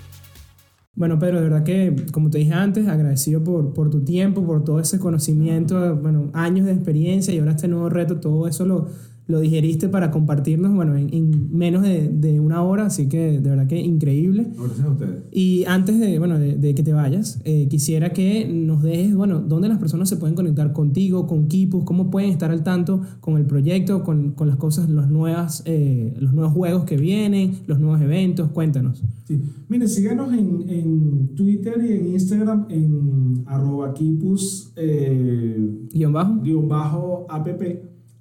[0.96, 4.64] Bueno, Pedro, de verdad que, como te dije antes, agradecido por, por tu tiempo, por
[4.64, 8.88] todo ese conocimiento, bueno, años de experiencia y ahora este nuevo reto, todo eso lo,
[9.28, 13.68] lo digeriste para compartirnos, bueno, en, menos de, de, una hora, así que de verdad
[13.68, 14.48] que increíble.
[14.58, 15.24] Gracias a ustedes.
[15.32, 19.68] Y antes de, bueno, de, que te vayas, eh, quisiera que nos dejes, bueno, dónde
[19.68, 23.46] las personas se pueden conectar contigo, con Kipus, cómo pueden estar al tanto con el
[23.46, 28.02] proyecto, con, con las cosas, los, nuevas, eh, los nuevos juegos que vienen, los nuevos
[28.02, 29.04] eventos, cuéntanos.
[29.26, 36.42] Sí, mire, síganos en, en Twitter y en Instagram en arroba Kipus eh, guion bajo,
[36.42, 37.48] guion bajo app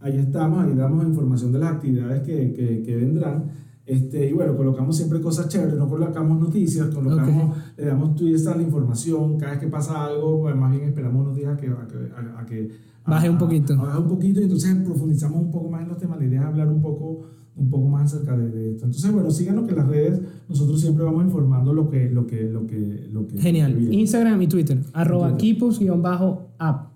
[0.01, 3.67] ahí estamos, ahí damos información de las actividades que, que, que vendrán.
[3.87, 8.57] Este, y bueno, colocamos siempre cosas chéveres, no colocamos noticias, colocamos, le damos tweets a
[8.57, 11.69] la información, cada vez que pasa algo, pues más bien esperamos unos días a que,
[11.69, 12.69] a que,
[13.07, 13.77] baje un poquito.
[13.77, 16.47] baje un poquito y entonces profundizamos un poco más en los temas, la idea es
[16.47, 18.87] hablar un poco, un poco más acerca de, esto.
[18.87, 22.43] Entonces, bueno, síganos que en las redes nosotros siempre vamos informando lo que, lo que,
[22.43, 23.95] lo que, lo que Genial.
[23.95, 26.91] Instagram y Twitter, arroba kipus-app.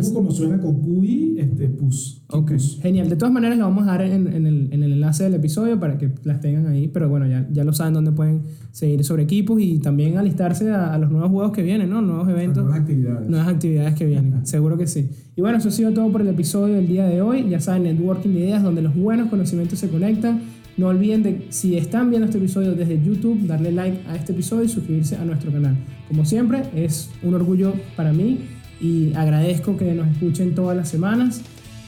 [0.00, 2.22] Tipo como suena con QI, este, PUS.
[2.28, 3.10] Ok, genial.
[3.10, 5.78] De todas maneras, lo vamos a dar en, en, el, en, el, enlace del episodio
[5.78, 6.88] para que las tengan ahí.
[6.88, 10.96] Pero bueno, ya, ya lo saben dónde pueden seguir sobre equipos y también alistarse a,
[10.96, 12.00] los nuevos juegos que vienen, ¿no?
[12.00, 12.64] Nuevos eventos.
[12.64, 13.28] Nuevas actividades.
[13.28, 15.10] Nuevas actividades que vienen, seguro que sí.
[15.36, 17.48] Y bueno, eso ha sido todo por el episodio del día de hoy.
[17.50, 20.40] Ya saben, networking de ideas donde los buenos conocimientos se conectan.
[20.78, 24.64] No olviden de, si están viendo este episodio desde YouTube, darle like a este episodio
[24.64, 25.76] y suscribirse a nuestro canal.
[26.08, 28.38] Como siempre, es un orgullo para mí
[28.82, 31.40] y agradezco que nos escuchen todas las semanas.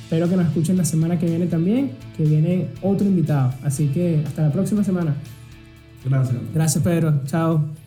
[0.04, 3.52] Espero que nos escuchen la semana que viene también, que viene otro invitado.
[3.64, 5.14] Así que hasta la próxima semana.
[6.04, 6.36] Gracias.
[6.54, 7.20] Gracias, Pedro.
[7.26, 7.83] Chao.